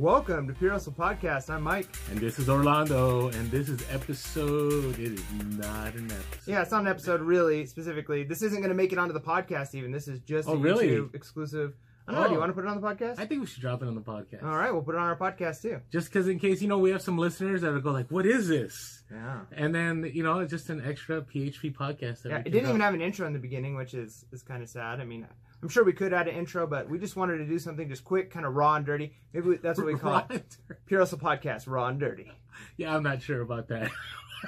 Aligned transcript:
Welcome 0.00 0.46
to 0.48 0.52
Pure 0.52 0.72
Hustle 0.72 0.92
Podcast. 0.92 1.48
I'm 1.48 1.62
Mike. 1.62 1.88
And 2.10 2.18
this 2.20 2.38
is 2.38 2.50
Orlando, 2.50 3.28
and 3.28 3.50
this 3.50 3.70
is 3.70 3.80
episode. 3.90 4.98
It 4.98 5.12
is 5.12 5.24
not 5.32 5.94
an 5.94 6.10
episode. 6.12 6.26
Yeah, 6.50 6.60
it's 6.60 6.70
not 6.70 6.82
an 6.82 6.86
episode 6.88 7.22
really 7.22 7.64
specifically. 7.64 8.22
This 8.22 8.42
isn't 8.42 8.58
going 8.58 8.68
to 8.68 8.74
make 8.74 8.92
it 8.92 8.98
onto 8.98 9.14
the 9.14 9.20
podcast 9.22 9.74
even. 9.74 9.92
This 9.92 10.06
is 10.06 10.18
just 10.20 10.50
Oh, 10.50 10.52
a 10.52 10.56
really? 10.58 10.88
YouTube 10.90 11.14
exclusive. 11.14 11.76
I 12.06 12.12
don't 12.12 12.20
know. 12.20 12.26
Do 12.26 12.32
you 12.34 12.36
Oh. 12.36 12.40
want 12.40 12.50
to 12.50 12.54
put 12.54 12.64
it 12.64 12.68
on 12.68 12.78
the 12.78 12.86
podcast? 12.86 13.18
I 13.18 13.24
think 13.24 13.40
we 13.40 13.46
should 13.46 13.62
drop 13.62 13.80
it 13.82 13.88
on 13.88 13.94
the 13.94 14.02
podcast. 14.02 14.42
All 14.44 14.54
right, 14.54 14.70
we'll 14.70 14.82
put 14.82 14.96
it 14.96 14.98
on 14.98 15.04
our 15.06 15.16
podcast 15.16 15.62
too. 15.62 15.80
Just 15.90 16.08
because, 16.08 16.28
in 16.28 16.38
case, 16.38 16.60
you 16.60 16.68
know, 16.68 16.76
we 16.78 16.90
have 16.90 17.00
some 17.00 17.16
listeners 17.16 17.62
that 17.62 17.72
will 17.72 17.80
go 17.80 17.90
like, 17.92 18.10
what 18.10 18.26
is 18.26 18.48
this? 18.48 19.02
Yeah. 19.10 19.40
And 19.52 19.74
then, 19.74 20.10
you 20.12 20.22
know, 20.22 20.40
it's 20.40 20.50
just 20.50 20.68
an 20.68 20.82
extra 20.86 21.22
PHP 21.22 21.70
podcast. 21.74 22.22
That 22.22 22.28
Yeah, 22.28 22.38
it 22.44 22.50
didn't 22.50 22.68
even 22.68 22.82
have 22.82 22.92
an 22.92 23.00
intro 23.00 23.26
in 23.26 23.32
the 23.32 23.38
beginning, 23.38 23.76
which 23.76 23.94
is 23.94 24.26
is 24.30 24.42
kind 24.42 24.62
of 24.62 24.68
sad. 24.68 25.00
I 25.00 25.04
mean, 25.06 25.26
I'm 25.66 25.70
sure 25.70 25.82
we 25.82 25.92
could 25.92 26.12
add 26.12 26.28
an 26.28 26.36
intro, 26.36 26.64
but 26.64 26.88
we 26.88 26.96
just 26.96 27.16
wanted 27.16 27.38
to 27.38 27.44
do 27.44 27.58
something 27.58 27.88
just 27.88 28.04
quick, 28.04 28.30
kind 28.30 28.46
of 28.46 28.54
raw 28.54 28.76
and 28.76 28.86
dirty. 28.86 29.16
Maybe 29.32 29.48
we, 29.48 29.56
that's 29.56 29.78
what 29.78 29.88
we 29.88 29.96
call 29.96 30.24
it. 30.30 30.58
Pure 30.86 31.00
Hustle 31.00 31.18
Podcast, 31.18 31.64
raw 31.66 31.88
and 31.88 31.98
dirty. 31.98 32.30
Yeah, 32.76 32.94
I'm 32.94 33.02
not 33.02 33.20
sure 33.20 33.40
about 33.40 33.66
that. 33.66 33.90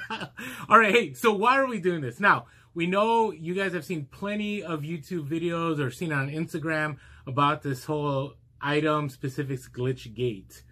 All 0.69 0.79
right, 0.79 0.95
hey, 0.95 1.13
so 1.13 1.33
why 1.33 1.57
are 1.57 1.67
we 1.67 1.81
doing 1.81 1.99
this? 1.99 2.21
Now, 2.21 2.45
we 2.73 2.87
know 2.87 3.31
you 3.31 3.53
guys 3.53 3.73
have 3.73 3.83
seen 3.83 4.05
plenty 4.05 4.63
of 4.63 4.83
YouTube 4.83 5.27
videos 5.27 5.77
or 5.79 5.91
seen 5.91 6.13
on 6.13 6.29
Instagram 6.29 6.95
about 7.27 7.63
this 7.63 7.83
whole 7.83 8.35
item 8.61 9.09
specific 9.09 9.59
glitch 9.73 10.15
gate. 10.15 10.63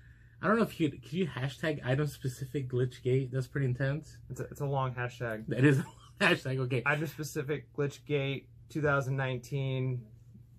I 0.41 0.47
don't 0.47 0.55
know 0.55 0.63
if 0.63 0.79
you 0.79 0.89
could, 0.89 1.03
could 1.03 1.11
you 1.11 1.27
hashtag 1.27 1.85
item 1.85 2.07
specific 2.07 2.69
glitch 2.69 3.03
gate? 3.03 3.33
That's 3.33 3.47
pretty 3.47 3.65
intense. 3.65 4.15
It's 4.29 4.39
a, 4.39 4.43
it's 4.45 4.61
a 4.61 4.65
long 4.65 4.93
hashtag. 4.93 5.47
That 5.49 5.65
is 5.65 5.79
a 5.79 5.85
hashtag, 6.21 6.57
okay. 6.59 6.83
Item 6.85 7.07
specific 7.07 7.75
glitch 7.75 8.05
gate 8.05 8.47
2019 8.69 10.05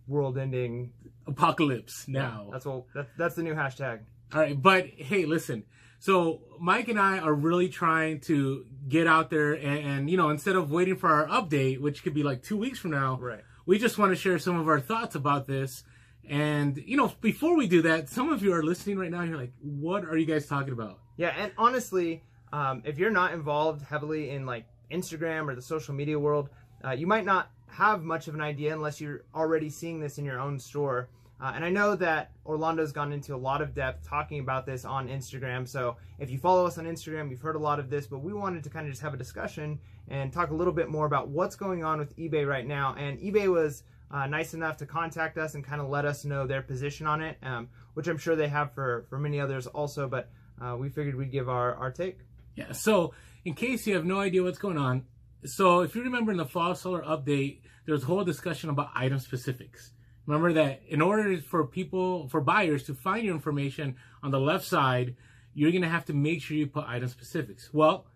world 0.08 0.38
ending. 0.38 0.92
Apocalypse 1.26 2.08
now. 2.08 2.48
That's 2.50 2.64
what 2.64 2.84
that, 2.94 3.08
that's 3.18 3.34
the 3.34 3.42
new 3.42 3.54
hashtag. 3.54 4.00
All 4.32 4.40
right, 4.40 4.60
but 4.60 4.86
hey, 4.86 5.26
listen. 5.26 5.64
So 6.00 6.40
Mike 6.58 6.88
and 6.88 6.98
I 6.98 7.18
are 7.18 7.34
really 7.34 7.68
trying 7.68 8.20
to 8.22 8.64
get 8.88 9.06
out 9.06 9.30
there 9.30 9.52
and, 9.52 9.78
and 9.86 10.10
you 10.10 10.16
know, 10.16 10.30
instead 10.30 10.56
of 10.56 10.70
waiting 10.70 10.96
for 10.96 11.08
our 11.10 11.26
update, 11.28 11.80
which 11.80 12.02
could 12.02 12.14
be 12.14 12.22
like 12.22 12.42
two 12.42 12.56
weeks 12.56 12.78
from 12.78 12.92
now, 12.92 13.18
Right. 13.20 13.40
we 13.66 13.78
just 13.78 13.98
want 13.98 14.12
to 14.12 14.16
share 14.16 14.38
some 14.38 14.58
of 14.58 14.68
our 14.68 14.80
thoughts 14.80 15.14
about 15.14 15.46
this. 15.46 15.84
And 16.28 16.76
you 16.78 16.96
know, 16.96 17.12
before 17.20 17.56
we 17.56 17.66
do 17.66 17.82
that, 17.82 18.08
some 18.08 18.30
of 18.30 18.42
you 18.42 18.52
are 18.54 18.62
listening 18.62 18.98
right 18.98 19.10
now. 19.10 19.22
You're 19.22 19.38
like, 19.38 19.52
"What 19.60 20.04
are 20.04 20.16
you 20.16 20.26
guys 20.26 20.46
talking 20.46 20.72
about?" 20.72 20.98
Yeah, 21.16 21.34
and 21.36 21.52
honestly, 21.58 22.22
um, 22.52 22.82
if 22.84 22.98
you're 22.98 23.10
not 23.10 23.32
involved 23.32 23.82
heavily 23.82 24.30
in 24.30 24.46
like 24.46 24.66
Instagram 24.90 25.48
or 25.48 25.54
the 25.54 25.62
social 25.62 25.94
media 25.94 26.18
world, 26.18 26.48
uh, 26.84 26.90
you 26.92 27.06
might 27.06 27.24
not 27.24 27.50
have 27.68 28.02
much 28.02 28.28
of 28.28 28.34
an 28.34 28.40
idea 28.40 28.72
unless 28.72 29.00
you're 29.00 29.22
already 29.34 29.70
seeing 29.70 30.00
this 30.00 30.18
in 30.18 30.24
your 30.24 30.40
own 30.40 30.58
store. 30.58 31.08
Uh, 31.40 31.52
and 31.54 31.64
I 31.64 31.70
know 31.70 31.94
that 31.94 32.32
Orlando's 32.44 32.90
gone 32.90 33.12
into 33.12 33.34
a 33.34 33.36
lot 33.36 33.62
of 33.62 33.72
depth 33.72 34.08
talking 34.08 34.40
about 34.40 34.66
this 34.66 34.84
on 34.84 35.08
Instagram. 35.08 35.68
So 35.68 35.96
if 36.18 36.30
you 36.30 36.38
follow 36.38 36.66
us 36.66 36.78
on 36.78 36.84
Instagram, 36.84 37.30
you've 37.30 37.40
heard 37.40 37.54
a 37.54 37.60
lot 37.60 37.78
of 37.78 37.90
this, 37.90 38.08
but 38.08 38.18
we 38.18 38.32
wanted 38.32 38.64
to 38.64 38.70
kind 38.70 38.86
of 38.86 38.92
just 38.92 39.02
have 39.02 39.14
a 39.14 39.16
discussion 39.16 39.78
and 40.08 40.32
talk 40.32 40.50
a 40.50 40.54
little 40.54 40.72
bit 40.72 40.88
more 40.88 41.06
about 41.06 41.28
what's 41.28 41.54
going 41.54 41.84
on 41.84 41.98
with 41.98 42.16
eBay 42.16 42.46
right 42.46 42.66
now. 42.66 42.94
And 42.98 43.20
eBay 43.20 43.48
was 43.48 43.84
uh, 44.10 44.26
nice 44.26 44.54
enough 44.54 44.78
to 44.78 44.86
contact 44.86 45.38
us 45.38 45.54
and 45.54 45.62
kind 45.62 45.80
of 45.80 45.88
let 45.88 46.04
us 46.04 46.24
know 46.24 46.46
their 46.46 46.62
position 46.62 47.06
on 47.06 47.20
it, 47.22 47.36
um, 47.42 47.68
which 47.94 48.08
I'm 48.08 48.18
sure 48.18 48.34
they 48.34 48.48
have 48.48 48.72
for, 48.72 49.06
for 49.08 49.18
many 49.18 49.38
others 49.38 49.68
also. 49.68 50.08
But 50.08 50.30
uh, 50.60 50.76
we 50.76 50.88
figured 50.88 51.14
we'd 51.14 51.30
give 51.30 51.48
our, 51.48 51.74
our 51.76 51.92
take. 51.92 52.18
Yeah. 52.56 52.72
So, 52.72 53.14
in 53.44 53.54
case 53.54 53.86
you 53.86 53.94
have 53.94 54.04
no 54.04 54.18
idea 54.18 54.42
what's 54.42 54.58
going 54.58 54.78
on, 54.78 55.04
so 55.44 55.80
if 55.80 55.94
you 55.94 56.02
remember 56.02 56.32
in 56.32 56.38
the 56.38 56.44
fall 56.46 56.74
seller 56.74 57.02
update, 57.02 57.60
there 57.86 57.94
was 57.94 58.02
a 58.02 58.06
whole 58.06 58.24
discussion 58.24 58.70
about 58.70 58.90
item 58.94 59.18
specifics. 59.18 59.92
Remember 60.26 60.52
that 60.52 60.82
in 60.88 61.00
order 61.00 61.38
for 61.40 61.64
people, 61.66 62.28
for 62.28 62.40
buyers 62.40 62.82
to 62.84 62.94
find 62.94 63.24
your 63.24 63.34
information 63.34 63.96
on 64.22 64.30
the 64.30 64.40
left 64.40 64.64
side, 64.66 65.16
you're 65.54 65.70
going 65.70 65.82
to 65.82 65.88
have 65.88 66.04
to 66.06 66.12
make 66.12 66.42
sure 66.42 66.56
you 66.56 66.66
put 66.66 66.84
item 66.86 67.08
specifics. 67.08 67.70
Well, 67.72 68.06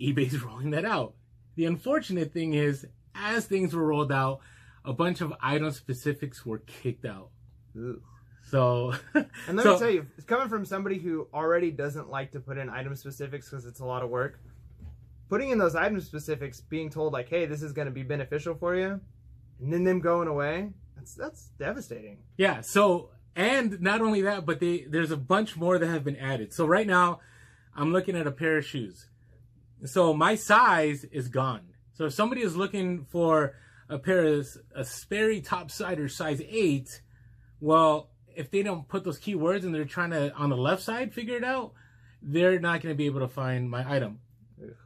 eBay's 0.00 0.42
rolling 0.44 0.70
that 0.70 0.84
out. 0.84 1.14
The 1.54 1.66
unfortunate 1.66 2.32
thing 2.32 2.54
is, 2.54 2.84
as 3.14 3.46
things 3.46 3.74
were 3.74 3.84
rolled 3.86 4.10
out, 4.12 4.40
a 4.84 4.92
bunch 4.92 5.20
of 5.20 5.32
item 5.40 5.70
specifics 5.70 6.44
were 6.44 6.58
kicked 6.58 7.04
out. 7.04 7.30
So, 8.50 8.94
And 9.14 9.26
let 9.56 9.62
so- 9.62 9.72
me 9.74 9.78
tell 9.78 9.90
you, 9.90 10.06
it's 10.16 10.26
coming 10.26 10.48
from 10.48 10.64
somebody 10.64 10.98
who 10.98 11.28
already 11.32 11.70
doesn't 11.70 12.08
like 12.10 12.32
to 12.32 12.40
put 12.40 12.58
in 12.58 12.68
item 12.68 12.94
specifics 12.96 13.48
because 13.50 13.66
it's 13.66 13.80
a 13.80 13.84
lot 13.84 14.02
of 14.02 14.10
work. 14.10 14.40
Putting 15.28 15.50
in 15.50 15.58
those 15.58 15.74
item 15.74 16.00
specifics, 16.00 16.60
being 16.60 16.90
told 16.90 17.12
like, 17.12 17.28
"Hey, 17.28 17.46
this 17.46 17.62
is 17.62 17.72
going 17.72 17.86
to 17.86 17.92
be 17.92 18.02
beneficial 18.02 18.54
for 18.54 18.76
you," 18.76 19.00
and 19.60 19.72
then 19.72 19.84
them 19.84 20.00
going 20.00 20.28
away, 20.28 20.70
that's 20.96 21.14
that's 21.14 21.50
devastating. 21.58 22.18
Yeah. 22.36 22.60
So, 22.60 23.10
and 23.34 23.80
not 23.80 24.00
only 24.00 24.22
that, 24.22 24.46
but 24.46 24.60
they 24.60 24.86
there's 24.88 25.10
a 25.10 25.16
bunch 25.16 25.56
more 25.56 25.78
that 25.78 25.86
have 25.86 26.04
been 26.04 26.16
added. 26.16 26.52
So 26.52 26.66
right 26.66 26.86
now, 26.86 27.20
I'm 27.74 27.92
looking 27.92 28.16
at 28.16 28.26
a 28.26 28.32
pair 28.32 28.58
of 28.58 28.64
shoes. 28.64 29.06
So 29.84 30.14
my 30.14 30.34
size 30.34 31.04
is 31.04 31.28
gone. 31.28 31.74
So 31.92 32.06
if 32.06 32.14
somebody 32.14 32.42
is 32.42 32.56
looking 32.56 33.04
for 33.04 33.54
a 33.88 33.98
pair 33.98 34.24
of 34.24 34.46
a 34.74 34.84
Sperry 34.84 35.40
topsider 35.40 36.10
size 36.10 36.42
eight, 36.48 37.02
well, 37.60 38.10
if 38.34 38.50
they 38.50 38.62
don't 38.62 38.88
put 38.88 39.04
those 39.04 39.18
keywords 39.18 39.64
and 39.64 39.74
they're 39.74 39.84
trying 39.84 40.10
to 40.10 40.32
on 40.34 40.50
the 40.50 40.56
left 40.56 40.82
side 40.82 41.12
figure 41.12 41.36
it 41.36 41.44
out, 41.44 41.72
they're 42.22 42.58
not 42.58 42.80
going 42.80 42.94
to 42.94 42.96
be 42.96 43.06
able 43.06 43.20
to 43.20 43.28
find 43.28 43.70
my 43.70 43.88
item. 43.90 44.20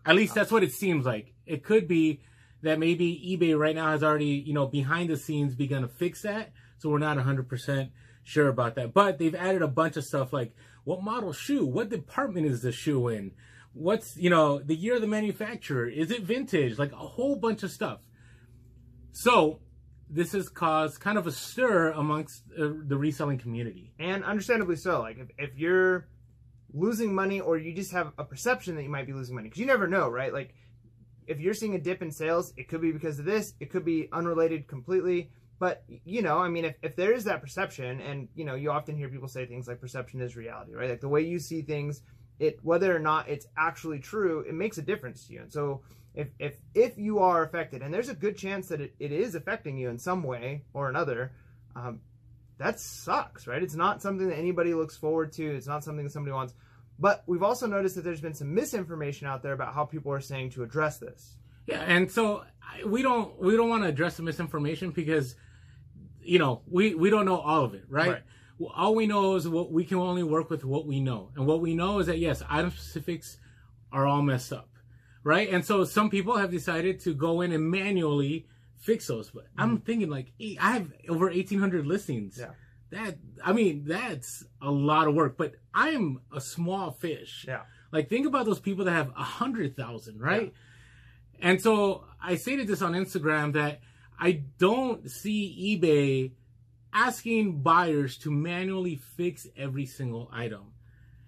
At 0.04 0.14
least 0.14 0.34
that's 0.34 0.50
what 0.50 0.62
it 0.62 0.72
seems 0.72 1.06
like. 1.06 1.32
It 1.46 1.64
could 1.64 1.86
be 1.86 2.20
that 2.62 2.78
maybe 2.78 3.38
eBay 3.38 3.58
right 3.58 3.74
now 3.74 3.90
has 3.90 4.02
already, 4.02 4.42
you 4.46 4.52
know, 4.52 4.66
behind 4.66 5.10
the 5.10 5.16
scenes 5.16 5.54
begun 5.54 5.82
to 5.82 5.88
fix 5.88 6.22
that. 6.22 6.52
So 6.78 6.88
we're 6.88 6.98
not 6.98 7.16
100% 7.16 7.90
sure 8.22 8.48
about 8.48 8.74
that. 8.74 8.92
But 8.92 9.18
they've 9.18 9.34
added 9.34 9.62
a 9.62 9.68
bunch 9.68 9.96
of 9.96 10.04
stuff 10.04 10.32
like 10.32 10.54
what 10.84 11.02
model 11.02 11.32
shoe? 11.32 11.66
What 11.66 11.90
department 11.90 12.46
is 12.46 12.62
the 12.62 12.72
shoe 12.72 13.08
in? 13.08 13.32
What's, 13.72 14.16
you 14.16 14.30
know, 14.30 14.58
the 14.58 14.74
year 14.74 14.96
of 14.96 15.00
the 15.00 15.06
manufacturer? 15.06 15.86
Is 15.86 16.10
it 16.10 16.22
vintage? 16.22 16.78
Like 16.78 16.92
a 16.92 16.96
whole 16.96 17.36
bunch 17.36 17.62
of 17.62 17.70
stuff. 17.70 18.00
So 19.12 19.60
this 20.08 20.32
has 20.32 20.48
caused 20.48 21.00
kind 21.00 21.18
of 21.18 21.26
a 21.26 21.32
stir 21.32 21.90
amongst 21.90 22.42
uh, 22.58 22.70
the 22.86 22.96
reselling 22.96 23.38
community. 23.38 23.92
And 23.98 24.24
understandably 24.24 24.76
so. 24.76 25.00
Like 25.00 25.18
if, 25.18 25.28
if 25.38 25.58
you're 25.58 26.08
losing 26.72 27.14
money 27.14 27.40
or 27.40 27.56
you 27.56 27.74
just 27.74 27.92
have 27.92 28.12
a 28.18 28.24
perception 28.24 28.76
that 28.76 28.82
you 28.82 28.88
might 28.88 29.06
be 29.06 29.12
losing 29.12 29.34
money, 29.34 29.48
because 29.48 29.60
you 29.60 29.66
never 29.66 29.86
know, 29.86 30.08
right? 30.08 30.32
Like 30.32 30.54
if 31.26 31.40
you're 31.40 31.54
seeing 31.54 31.74
a 31.74 31.78
dip 31.78 32.02
in 32.02 32.10
sales, 32.10 32.52
it 32.56 32.68
could 32.68 32.80
be 32.80 32.92
because 32.92 33.18
of 33.18 33.24
this, 33.24 33.54
it 33.60 33.70
could 33.70 33.84
be 33.84 34.08
unrelated 34.12 34.66
completely. 34.66 35.30
But 35.58 35.84
you 36.04 36.22
know, 36.22 36.38
I 36.38 36.48
mean, 36.48 36.64
if, 36.64 36.76
if 36.82 36.96
there 36.96 37.12
is 37.12 37.24
that 37.24 37.42
perception, 37.42 38.00
and 38.00 38.28
you 38.34 38.44
know, 38.44 38.54
you 38.54 38.70
often 38.70 38.96
hear 38.96 39.08
people 39.08 39.28
say 39.28 39.44
things 39.44 39.68
like 39.68 39.80
perception 39.80 40.20
is 40.22 40.34
reality, 40.34 40.74
right? 40.74 40.88
Like 40.88 41.02
the 41.02 41.08
way 41.08 41.20
you 41.20 41.38
see 41.38 41.62
things, 41.62 42.02
it 42.38 42.58
whether 42.62 42.96
or 42.96 42.98
not 42.98 43.28
it's 43.28 43.46
actually 43.58 43.98
true, 43.98 44.40
it 44.40 44.54
makes 44.54 44.78
a 44.78 44.82
difference 44.82 45.26
to 45.26 45.34
you. 45.34 45.42
And 45.42 45.52
so 45.52 45.82
if 46.14 46.28
if 46.38 46.56
if 46.74 46.96
you 46.96 47.18
are 47.18 47.44
affected, 47.44 47.82
and 47.82 47.92
there's 47.92 48.08
a 48.08 48.14
good 48.14 48.38
chance 48.38 48.68
that 48.68 48.80
it, 48.80 48.94
it 48.98 49.12
is 49.12 49.34
affecting 49.34 49.76
you 49.76 49.90
in 49.90 49.98
some 49.98 50.22
way 50.22 50.62
or 50.72 50.88
another, 50.88 51.32
um, 51.76 52.00
that 52.60 52.78
sucks, 52.78 53.46
right? 53.46 53.62
It's 53.62 53.74
not 53.74 54.02
something 54.02 54.28
that 54.28 54.36
anybody 54.36 54.74
looks 54.74 54.94
forward 54.94 55.32
to. 55.32 55.44
It's 55.44 55.66
not 55.66 55.82
something 55.82 56.04
that 56.04 56.12
somebody 56.12 56.34
wants. 56.34 56.52
But 56.98 57.22
we've 57.26 57.42
also 57.42 57.66
noticed 57.66 57.94
that 57.94 58.04
there's 58.04 58.20
been 58.20 58.34
some 58.34 58.54
misinformation 58.54 59.26
out 59.26 59.42
there 59.42 59.54
about 59.54 59.72
how 59.72 59.86
people 59.86 60.12
are 60.12 60.20
saying 60.20 60.50
to 60.50 60.62
address 60.62 60.98
this. 60.98 61.36
Yeah, 61.66 61.80
and 61.80 62.10
so 62.12 62.44
we 62.84 63.00
don't 63.00 63.40
we 63.40 63.56
don't 63.56 63.70
want 63.70 63.84
to 63.84 63.88
address 63.88 64.18
the 64.18 64.22
misinformation 64.22 64.90
because 64.90 65.36
you 66.20 66.38
know 66.38 66.60
we 66.70 66.94
we 66.94 67.08
don't 67.08 67.24
know 67.24 67.38
all 67.38 67.64
of 67.64 67.72
it, 67.72 67.84
right? 67.88 68.08
Right. 68.10 68.22
All 68.74 68.94
we 68.94 69.06
know 69.06 69.36
is 69.36 69.48
what 69.48 69.72
we 69.72 69.86
can 69.86 69.96
only 69.96 70.22
work 70.22 70.50
with 70.50 70.62
what 70.62 70.84
we 70.86 71.00
know, 71.00 71.30
and 71.36 71.46
what 71.46 71.62
we 71.62 71.74
know 71.74 71.98
is 71.98 72.08
that 72.08 72.18
yes, 72.18 72.42
item 72.46 72.70
specifics 72.70 73.38
are 73.90 74.06
all 74.06 74.20
messed 74.20 74.52
up, 74.52 74.68
right? 75.24 75.48
And 75.48 75.64
so 75.64 75.84
some 75.84 76.10
people 76.10 76.36
have 76.36 76.50
decided 76.50 77.00
to 77.00 77.14
go 77.14 77.40
in 77.40 77.52
and 77.52 77.70
manually 77.70 78.46
fix 78.80 79.06
those. 79.06 79.30
But 79.30 79.46
I'm 79.56 79.76
mm-hmm. 79.76 79.84
thinking 79.84 80.10
like 80.10 80.32
hey, 80.38 80.58
I 80.60 80.72
have 80.72 80.92
over 81.08 81.26
1,800 81.26 81.86
listings. 81.86 82.38
Yeah. 82.38 82.50
That 82.90 83.18
I 83.44 83.52
mean 83.52 83.84
that's 83.86 84.44
a 84.60 84.70
lot 84.70 85.06
of 85.06 85.14
work, 85.14 85.36
but 85.36 85.54
I'm 85.72 86.20
a 86.34 86.40
small 86.40 86.90
fish. 86.90 87.44
Yeah. 87.46 87.62
Like 87.92 88.08
think 88.08 88.26
about 88.26 88.46
those 88.46 88.60
people 88.60 88.84
that 88.86 88.92
have 88.92 89.10
a 89.16 89.22
hundred 89.22 89.76
thousand, 89.76 90.20
right? 90.20 90.52
Yeah. 91.38 91.50
And 91.50 91.62
so 91.62 92.04
I 92.22 92.36
stated 92.36 92.66
this 92.66 92.82
on 92.82 92.92
Instagram 92.92 93.52
that 93.54 93.80
I 94.18 94.42
don't 94.58 95.10
see 95.10 95.78
eBay 95.80 96.32
asking 96.92 97.62
buyers 97.62 98.18
to 98.18 98.30
manually 98.30 98.96
fix 98.96 99.46
every 99.56 99.86
single 99.86 100.28
item. 100.32 100.72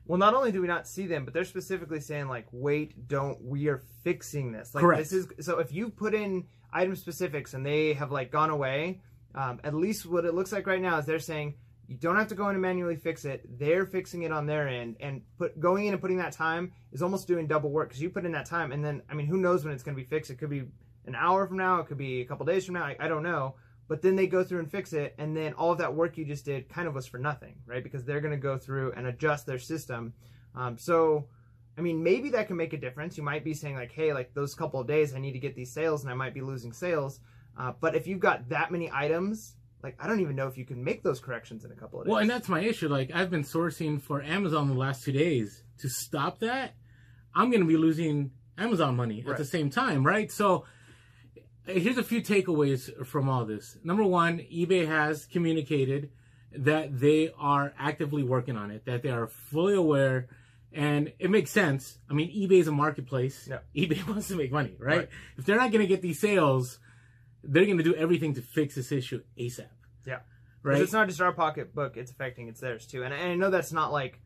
Well, 0.06 0.18
not 0.18 0.34
only 0.34 0.52
do 0.52 0.60
we 0.60 0.66
not 0.66 0.88
see 0.88 1.06
them, 1.06 1.24
but 1.24 1.32
they're 1.32 1.44
specifically 1.44 2.00
saying 2.00 2.28
like, 2.28 2.46
"Wait, 2.50 3.08
don't. 3.08 3.42
We 3.42 3.68
are 3.68 3.82
fixing 4.02 4.52
this." 4.52 4.74
Like 4.74 4.82
Correct. 4.82 4.98
this 5.02 5.12
is 5.12 5.46
so. 5.46 5.58
If 5.58 5.72
you 5.72 5.90
put 5.90 6.14
in 6.14 6.46
item 6.72 6.96
specifics 6.96 7.54
and 7.54 7.64
they 7.64 7.92
have 7.94 8.10
like 8.10 8.30
gone 8.30 8.50
away, 8.50 9.00
um, 9.34 9.60
at 9.62 9.74
least 9.74 10.06
what 10.06 10.24
it 10.24 10.34
looks 10.34 10.52
like 10.52 10.66
right 10.66 10.82
now 10.82 10.98
is 10.98 11.06
they're 11.06 11.18
saying 11.18 11.54
you 11.86 11.96
don't 11.96 12.16
have 12.16 12.28
to 12.28 12.34
go 12.34 12.48
in 12.48 12.54
and 12.54 12.62
manually 12.62 12.96
fix 12.96 13.24
it. 13.24 13.58
They're 13.58 13.86
fixing 13.86 14.22
it 14.22 14.32
on 14.32 14.46
their 14.46 14.68
end, 14.68 14.96
and 15.00 15.22
put 15.38 15.58
going 15.60 15.86
in 15.86 15.92
and 15.92 16.00
putting 16.00 16.18
that 16.18 16.32
time 16.32 16.72
is 16.90 17.02
almost 17.02 17.28
doing 17.28 17.46
double 17.46 17.70
work 17.70 17.88
because 17.88 18.02
you 18.02 18.10
put 18.10 18.24
in 18.24 18.32
that 18.32 18.46
time, 18.46 18.72
and 18.72 18.84
then 18.84 19.02
I 19.08 19.14
mean, 19.14 19.26
who 19.26 19.36
knows 19.36 19.64
when 19.64 19.72
it's 19.72 19.82
going 19.82 19.96
to 19.96 20.02
be 20.02 20.08
fixed? 20.08 20.30
It 20.30 20.36
could 20.36 20.50
be 20.50 20.64
an 21.06 21.14
hour 21.14 21.46
from 21.46 21.56
now, 21.58 21.80
it 21.80 21.86
could 21.86 21.98
be 21.98 22.20
a 22.20 22.24
couple 22.24 22.46
days 22.46 22.64
from 22.64 22.74
now. 22.74 22.84
I, 22.84 22.96
I 22.98 23.08
don't 23.08 23.22
know, 23.22 23.56
but 23.88 24.02
then 24.02 24.16
they 24.16 24.26
go 24.26 24.42
through 24.44 24.60
and 24.60 24.70
fix 24.70 24.92
it, 24.92 25.14
and 25.18 25.36
then 25.36 25.52
all 25.54 25.72
of 25.72 25.78
that 25.78 25.94
work 25.94 26.16
you 26.16 26.24
just 26.24 26.44
did 26.44 26.68
kind 26.68 26.88
of 26.88 26.94
was 26.94 27.06
for 27.06 27.18
nothing, 27.18 27.56
right? 27.66 27.82
Because 27.82 28.04
they're 28.04 28.20
going 28.20 28.32
to 28.32 28.40
go 28.40 28.56
through 28.58 28.92
and 28.92 29.06
adjust 29.06 29.46
their 29.46 29.58
system. 29.58 30.14
Um, 30.54 30.78
so, 30.78 31.26
I 31.76 31.80
mean, 31.80 32.02
maybe 32.02 32.30
that 32.30 32.46
can 32.46 32.56
make 32.56 32.72
a 32.72 32.78
difference. 32.78 33.16
You 33.16 33.22
might 33.22 33.44
be 33.44 33.54
saying 33.54 33.74
like, 33.74 33.92
hey, 33.92 34.12
like 34.12 34.34
those 34.34 34.54
couple 34.54 34.80
of 34.80 34.86
days, 34.86 35.14
I 35.14 35.18
need 35.18 35.32
to 35.32 35.38
get 35.38 35.54
these 35.54 35.72
sales, 35.72 36.02
and 36.02 36.10
I 36.10 36.14
might 36.14 36.34
be 36.34 36.40
losing 36.40 36.72
sales. 36.72 37.20
Uh, 37.58 37.72
but 37.80 37.94
if 37.94 38.06
you've 38.06 38.20
got 38.20 38.48
that 38.48 38.70
many 38.70 38.90
items, 38.92 39.56
like 39.82 39.96
I 40.00 40.06
don't 40.06 40.20
even 40.20 40.36
know 40.36 40.46
if 40.46 40.56
you 40.56 40.64
can 40.64 40.82
make 40.82 41.02
those 41.02 41.20
corrections 41.20 41.64
in 41.64 41.72
a 41.72 41.74
couple 41.74 42.00
of 42.00 42.06
days. 42.06 42.10
Well, 42.12 42.20
and 42.20 42.30
that's 42.30 42.48
my 42.48 42.60
issue. 42.60 42.88
Like 42.88 43.10
I've 43.14 43.30
been 43.30 43.42
sourcing 43.44 44.00
for 44.00 44.22
Amazon 44.22 44.68
the 44.68 44.74
last 44.74 45.04
two 45.04 45.12
days. 45.12 45.62
To 45.78 45.88
stop 45.88 46.38
that, 46.40 46.74
I'm 47.34 47.50
going 47.50 47.60
to 47.62 47.66
be 47.66 47.76
losing 47.76 48.30
Amazon 48.56 48.96
money 48.96 49.22
Right. 49.24 49.32
at 49.32 49.38
the 49.38 49.44
same 49.44 49.70
time, 49.70 50.06
right? 50.06 50.30
So 50.30 50.64
here's 51.66 51.98
a 51.98 52.02
few 52.02 52.20
takeaways 52.20 53.06
from 53.06 53.28
all 53.28 53.44
this. 53.44 53.76
Number 53.84 54.04
one, 54.04 54.38
eBay 54.38 54.86
has 54.86 55.26
communicated 55.26 56.10
that 56.54 56.98
they 56.98 57.32
are 57.38 57.72
actively 57.78 58.22
working 58.22 58.56
on 58.56 58.70
it, 58.70 58.84
that 58.84 59.02
they 59.02 59.10
are 59.10 59.26
fully 59.26 59.74
aware, 59.74 60.28
and 60.72 61.12
it 61.18 61.30
makes 61.30 61.50
sense. 61.50 61.98
I 62.10 62.14
mean, 62.14 62.30
eBay 62.30 62.60
is 62.60 62.68
a 62.68 62.72
marketplace. 62.72 63.48
Yeah. 63.50 63.58
eBay 63.76 64.06
wants 64.08 64.28
to 64.28 64.36
make 64.36 64.52
money, 64.52 64.76
right? 64.78 64.98
Right. 64.98 65.08
If 65.38 65.46
they're 65.46 65.56
not 65.56 65.70
going 65.70 65.82
to 65.82 65.86
get 65.86 66.02
these 66.02 66.18
sales, 66.18 66.78
they're 67.42 67.64
going 67.64 67.78
to 67.78 67.84
do 67.84 67.94
everything 67.94 68.34
to 68.34 68.42
fix 68.42 68.74
this 68.74 68.92
issue 68.92 69.22
ASAP. 69.38 69.66
Yeah. 70.06 70.20
Right. 70.62 70.80
It's 70.80 70.92
not 70.92 71.08
just 71.08 71.20
our 71.20 71.32
pocketbook; 71.32 71.96
it's 71.96 72.12
affecting 72.12 72.48
it's 72.48 72.60
theirs 72.60 72.86
too. 72.86 73.02
And, 73.02 73.12
and 73.12 73.32
I 73.32 73.34
know 73.34 73.50
that's 73.50 73.72
not 73.72 73.92
like. 73.92 74.20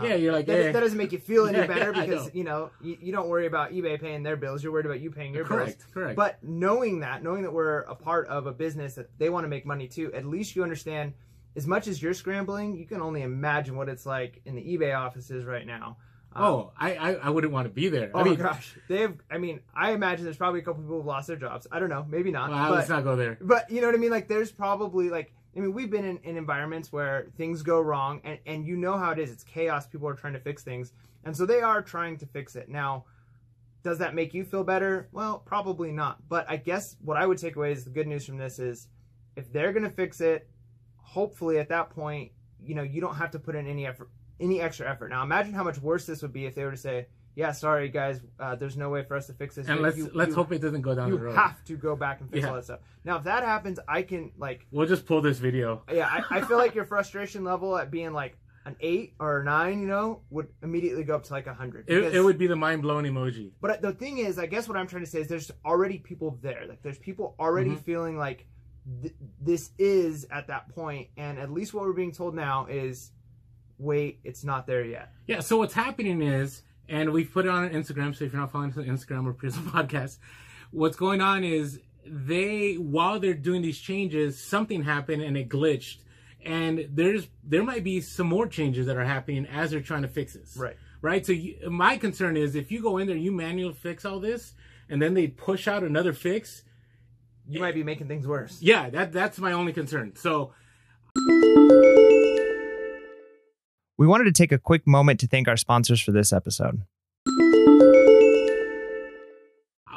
Uh, 0.00 0.04
Yeah, 0.04 0.14
you're 0.14 0.32
like, 0.32 0.46
that, 0.46 0.58
eh. 0.60 0.72
that 0.72 0.80
doesn't 0.80 0.98
make 0.98 1.12
you 1.12 1.18
feel 1.18 1.46
any 1.46 1.58
Yeah, 1.58 1.66
better 1.66 1.92
yeah, 1.94 2.04
because 2.04 2.30
you 2.34 2.44
know 2.44 2.70
you, 2.80 2.96
you 3.00 3.12
don't 3.12 3.28
worry 3.28 3.46
about 3.46 3.72
eBay 3.72 4.00
paying 4.00 4.22
their 4.22 4.36
bills. 4.36 4.62
You're 4.62 4.72
worried 4.72 4.86
about 4.86 5.00
you 5.00 5.10
paying 5.10 5.34
your 5.34 5.44
bills. 5.44 5.60
correct. 5.60 5.84
Correct. 5.92 6.16
But 6.16 6.38
knowing 6.42 7.00
that, 7.00 7.22
knowing 7.22 7.42
that 7.42 7.52
we're 7.52 7.80
a 7.80 7.94
part 7.94 8.28
of 8.28 8.46
a 8.46 8.52
business 8.52 8.94
that 8.94 9.16
they 9.18 9.28
want 9.30 9.44
to 9.44 9.48
make 9.48 9.64
money 9.66 9.88
too, 9.88 10.12
at 10.12 10.24
least 10.24 10.56
you 10.56 10.62
understand. 10.62 11.14
As 11.56 11.68
much 11.68 11.86
as 11.86 12.02
you're 12.02 12.14
scrambling, 12.14 12.76
you 12.76 12.84
can 12.84 13.00
only 13.00 13.22
imagine 13.22 13.76
what 13.76 13.88
it's 13.88 14.04
like 14.04 14.40
in 14.44 14.56
the 14.56 14.62
eBay 14.76 14.98
offices 14.98 15.44
right 15.44 15.64
now. 15.64 15.98
Um, 16.34 16.42
Oh, 16.44 16.72
I, 16.76 16.94
I, 16.96 17.12
I 17.12 17.30
wouldn't 17.30 17.52
want 17.52 17.68
to 17.68 17.72
be 17.72 17.88
there. 17.88 18.10
oh 18.12 18.18
I 18.20 18.24
mean, 18.24 18.34
my 18.34 18.46
gosh, 18.46 18.74
they've. 18.88 19.14
I 19.30 19.38
mean, 19.38 19.60
I 19.72 19.92
imagine 19.92 20.24
there's 20.24 20.36
probably 20.36 20.58
a 20.58 20.62
couple 20.64 20.82
people 20.82 20.96
who've 20.96 21.06
lost 21.06 21.28
their 21.28 21.36
jobs. 21.36 21.68
I 21.70 21.78
don't 21.78 21.90
know, 21.90 22.04
maybe 22.08 22.32
not. 22.32 22.50
well, 22.50 22.70
but, 22.70 22.74
let's 22.74 22.88
not 22.88 23.04
go 23.04 23.14
there. 23.14 23.38
but 23.40 23.70
you 23.70 23.80
know 23.80 23.86
what 23.86 23.94
I 23.94 23.98
mean? 23.98 24.10
Like, 24.10 24.26
there's 24.26 24.50
probably 24.50 25.10
like, 25.10 25.32
I 25.56 25.60
mean, 25.60 25.72
we've 25.72 25.90
been 25.90 26.04
in, 26.04 26.18
in 26.24 26.36
environments 26.36 26.92
where 26.92 27.26
things 27.36 27.62
go 27.62 27.80
wrong, 27.80 28.20
and 28.24 28.38
and 28.46 28.66
you 28.66 28.76
know 28.76 28.98
how 28.98 29.12
it 29.12 29.18
is. 29.18 29.30
It's 29.30 29.44
chaos. 29.44 29.86
People 29.86 30.08
are 30.08 30.14
trying 30.14 30.32
to 30.32 30.40
fix 30.40 30.62
things, 30.62 30.92
and 31.24 31.36
so 31.36 31.46
they 31.46 31.60
are 31.60 31.82
trying 31.82 32.16
to 32.18 32.26
fix 32.26 32.56
it. 32.56 32.68
Now, 32.68 33.04
does 33.82 33.98
that 33.98 34.14
make 34.14 34.34
you 34.34 34.44
feel 34.44 34.64
better? 34.64 35.08
Well, 35.12 35.38
probably 35.38 35.92
not. 35.92 36.28
But 36.28 36.46
I 36.48 36.56
guess 36.56 36.96
what 37.04 37.16
I 37.16 37.26
would 37.26 37.38
take 37.38 37.56
away 37.56 37.72
is 37.72 37.84
the 37.84 37.90
good 37.90 38.06
news 38.06 38.26
from 38.26 38.38
this 38.38 38.58
is, 38.58 38.88
if 39.36 39.52
they're 39.52 39.72
gonna 39.72 39.90
fix 39.90 40.20
it, 40.20 40.48
hopefully 40.96 41.58
at 41.58 41.68
that 41.68 41.90
point, 41.90 42.32
you 42.60 42.74
know, 42.74 42.82
you 42.82 43.00
don't 43.00 43.16
have 43.16 43.30
to 43.32 43.38
put 43.38 43.54
in 43.54 43.66
any 43.66 43.86
effort, 43.86 44.08
any 44.40 44.60
extra 44.60 44.90
effort. 44.90 45.10
Now, 45.10 45.22
imagine 45.22 45.52
how 45.52 45.64
much 45.64 45.78
worse 45.78 46.06
this 46.06 46.22
would 46.22 46.32
be 46.32 46.46
if 46.46 46.54
they 46.54 46.64
were 46.64 46.70
to 46.72 46.76
say, 46.76 47.06
"Yeah, 47.36 47.52
sorry 47.52 47.88
guys, 47.88 48.20
uh, 48.38 48.54
there's 48.56 48.76
no 48.76 48.90
way 48.90 49.02
for 49.02 49.16
us 49.16 49.26
to 49.28 49.32
fix 49.32 49.54
this." 49.56 49.68
And 49.68 49.80
let's 49.80 49.96
you- 49.96 50.10
let's 50.14 50.30
you- 50.30 50.34
hope 50.36 50.52
it 50.52 50.60
doesn't 50.60 50.82
go 50.82 50.94
down 50.94 51.10
the 51.10 51.18
road. 51.18 51.30
You 51.32 51.36
have 51.36 51.64
to 51.64 51.76
go 51.76 51.96
back 51.96 52.20
and 52.20 52.30
fix 52.30 52.42
Yeah. 52.42 52.48
all 52.50 52.54
that 52.56 52.64
stuff. 52.64 52.80
Now, 53.04 53.16
if 53.18 53.24
that 53.24 53.42
happens, 53.42 53.78
I 53.88 54.02
can 54.02 54.32
like, 54.38 54.66
We'll 54.70 54.86
just 54.86 55.06
pull 55.06 55.20
this 55.20 55.38
video. 55.38 55.82
yeah, 55.92 56.06
I, 56.30 56.38
I 56.38 56.40
feel 56.42 56.56
like 56.58 56.74
your 56.74 56.84
frustration 56.84 57.44
level 57.44 57.76
at 57.76 57.90
being 57.90 58.12
like 58.12 58.36
an 58.66 58.76
eight 58.80 59.12
or 59.20 59.40
a 59.40 59.44
nine, 59.44 59.80
you 59.80 59.86
know, 59.86 60.22
would 60.30 60.48
immediately 60.62 61.04
go 61.04 61.16
up 61.16 61.24
to 61.24 61.32
like 61.34 61.46
a 61.46 61.52
hundred. 61.52 61.84
It, 61.86 62.14
it 62.14 62.20
would 62.24 62.38
be 62.38 62.46
the 62.46 62.56
mind 62.56 62.80
blowing 62.80 63.04
emoji. 63.04 63.50
But 63.60 63.82
the 63.82 63.92
thing 63.92 64.18
is, 64.18 64.38
I 64.38 64.46
guess 64.46 64.66
what 64.68 64.78
I'm 64.78 64.86
trying 64.86 65.04
to 65.04 65.10
say 65.10 65.20
is 65.20 65.28
there's 65.28 65.50
already 65.66 65.98
people 65.98 66.38
there. 66.40 66.64
Like 66.66 66.80
there's 66.82 66.98
people 66.98 67.34
already 67.38 67.72
Mhm. 67.72 67.80
feeling 67.80 68.16
like 68.16 68.46
th- 69.02 69.14
this 69.40 69.70
is 69.78 70.26
at 70.30 70.46
that 70.46 70.70
point, 70.70 71.08
and 71.18 71.38
at 71.38 71.50
least 71.52 71.74
what 71.74 71.84
we're 71.84 71.92
being 71.92 72.12
told 72.12 72.34
now 72.34 72.64
is, 72.66 73.12
wait, 73.78 74.20
it's 74.24 74.44
not 74.44 74.66
there 74.66 74.84
yet. 74.84 75.12
Yeah. 75.26 75.40
So 75.40 75.58
what's 75.58 75.74
happening 75.74 76.22
is, 76.22 76.62
and 76.88 77.10
we've 77.10 77.32
put 77.32 77.46
it 77.46 77.50
on 77.50 77.68
Instagram. 77.70 78.14
So 78.14 78.24
if 78.24 78.32
you're 78.32 78.40
not 78.40 78.52
following 78.52 78.70
us 78.70 78.78
on 78.78 78.84
Instagram 78.84 79.26
or 79.26 79.32
Prism 79.32 79.64
Podcast, 79.70 80.18
what's 80.70 80.96
going 80.96 81.20
on 81.20 81.44
is 81.44 81.80
they 82.06 82.74
while 82.74 83.20
they're 83.20 83.34
doing 83.34 83.62
these 83.62 83.78
changes, 83.78 84.38
something 84.38 84.82
happened 84.82 85.22
and 85.22 85.36
it 85.36 85.48
glitched, 85.48 85.98
and 86.44 86.88
there's 86.90 87.28
there 87.42 87.62
might 87.62 87.84
be 87.84 88.00
some 88.00 88.26
more 88.26 88.46
changes 88.46 88.86
that 88.86 88.96
are 88.96 89.04
happening 89.04 89.46
as 89.46 89.70
they're 89.70 89.80
trying 89.80 90.02
to 90.02 90.08
fix 90.08 90.34
this. 90.34 90.56
Right. 90.56 90.76
Right. 91.00 91.24
So 91.24 91.32
you, 91.32 91.70
my 91.70 91.96
concern 91.98 92.36
is 92.36 92.54
if 92.54 92.70
you 92.72 92.80
go 92.80 92.98
in 92.98 93.06
there, 93.06 93.16
you 93.16 93.30
manually 93.32 93.74
fix 93.74 94.04
all 94.04 94.20
this, 94.20 94.54
and 94.88 95.00
then 95.00 95.14
they 95.14 95.26
push 95.26 95.68
out 95.68 95.82
another 95.82 96.12
fix. 96.12 96.62
You 97.46 97.60
might 97.60 97.74
be 97.74 97.82
making 97.82 98.08
things 98.08 98.26
worse. 98.26 98.62
Yeah, 98.62 98.88
that 98.90 99.12
that's 99.12 99.38
my 99.38 99.52
only 99.52 99.74
concern. 99.74 100.16
So 100.16 100.52
We 104.04 104.08
wanted 104.08 104.24
to 104.24 104.32
take 104.32 104.52
a 104.52 104.58
quick 104.58 104.86
moment 104.86 105.18
to 105.20 105.26
thank 105.26 105.48
our 105.48 105.56
sponsors 105.56 105.98
for 105.98 106.12
this 106.12 106.30
episode. 106.30 106.82
Uh, 107.26 107.32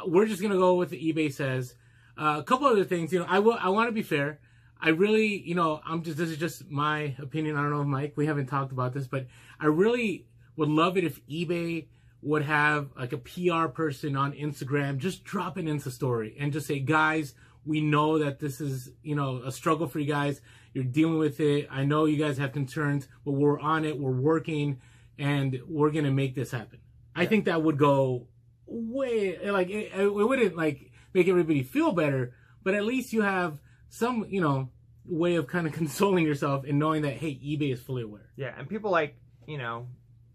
we're 0.06 0.24
just 0.24 0.40
gonna 0.40 0.56
go 0.56 0.76
with 0.76 0.88
the 0.88 1.12
eBay 1.12 1.30
says. 1.30 1.74
Uh, 2.16 2.36
a 2.38 2.42
couple 2.42 2.66
other 2.66 2.84
things, 2.84 3.12
you 3.12 3.18
know, 3.18 3.26
I 3.28 3.40
will. 3.40 3.58
I 3.60 3.68
want 3.68 3.88
to 3.88 3.92
be 3.92 4.00
fair. 4.00 4.40
I 4.80 4.88
really, 4.88 5.46
you 5.46 5.54
know, 5.54 5.82
I'm 5.86 6.02
just. 6.02 6.16
This 6.16 6.30
is 6.30 6.38
just 6.38 6.70
my 6.70 7.16
opinion. 7.18 7.56
I 7.56 7.60
don't 7.60 7.70
know, 7.70 7.84
Mike. 7.84 8.14
We 8.16 8.24
haven't 8.24 8.46
talked 8.46 8.72
about 8.72 8.94
this, 8.94 9.06
but 9.06 9.26
I 9.60 9.66
really 9.66 10.26
would 10.56 10.70
love 10.70 10.96
it 10.96 11.04
if 11.04 11.20
eBay 11.26 11.88
would 12.22 12.44
have 12.44 12.88
like 12.96 13.12
a 13.12 13.18
PR 13.18 13.66
person 13.66 14.16
on 14.16 14.32
Instagram 14.32 14.96
just 14.96 15.22
drop 15.22 15.58
an 15.58 15.66
Insta 15.66 15.90
story 15.90 16.34
and 16.40 16.50
just 16.50 16.66
say, 16.66 16.80
guys, 16.80 17.34
we 17.64 17.80
know 17.80 18.18
that 18.18 18.38
this 18.38 18.60
is, 18.60 18.90
you 19.02 19.14
know, 19.14 19.42
a 19.44 19.52
struggle 19.52 19.86
for 19.86 19.98
you 19.98 20.06
guys. 20.06 20.40
You're 20.72 20.84
dealing 20.84 21.18
with 21.18 21.40
it. 21.40 21.68
I 21.70 21.84
know 21.84 22.04
you 22.04 22.16
guys 22.16 22.38
have 22.38 22.52
concerns, 22.52 23.08
but 23.24 23.32
we're 23.32 23.58
on 23.58 23.84
it. 23.84 23.98
We're 23.98 24.12
working, 24.12 24.80
and 25.18 25.60
we're 25.66 25.90
gonna 25.90 26.10
make 26.10 26.34
this 26.34 26.50
happen. 26.50 26.78
I 27.14 27.26
think 27.26 27.46
that 27.46 27.62
would 27.62 27.78
go 27.78 28.28
way 28.66 29.38
like 29.50 29.70
it, 29.70 29.92
it 29.94 30.12
wouldn't 30.12 30.56
like 30.56 30.92
make 31.14 31.28
everybody 31.28 31.62
feel 31.62 31.92
better, 31.92 32.34
but 32.62 32.74
at 32.74 32.84
least 32.84 33.12
you 33.12 33.22
have 33.22 33.58
some, 33.88 34.26
you 34.28 34.40
know, 34.40 34.70
way 35.04 35.36
of 35.36 35.46
kind 35.46 35.66
of 35.66 35.72
consoling 35.80 36.24
yourself 36.24 36.64
and 36.66 36.78
knowing 36.78 37.02
that 37.02 37.14
hey, 37.14 37.34
eBay 37.34 37.72
is 37.72 37.80
fully 37.80 38.02
aware. 38.02 38.30
Yeah, 38.36 38.54
and 38.56 38.68
people 38.68 38.90
like 38.90 39.16
you 39.46 39.58
know, 39.58 39.88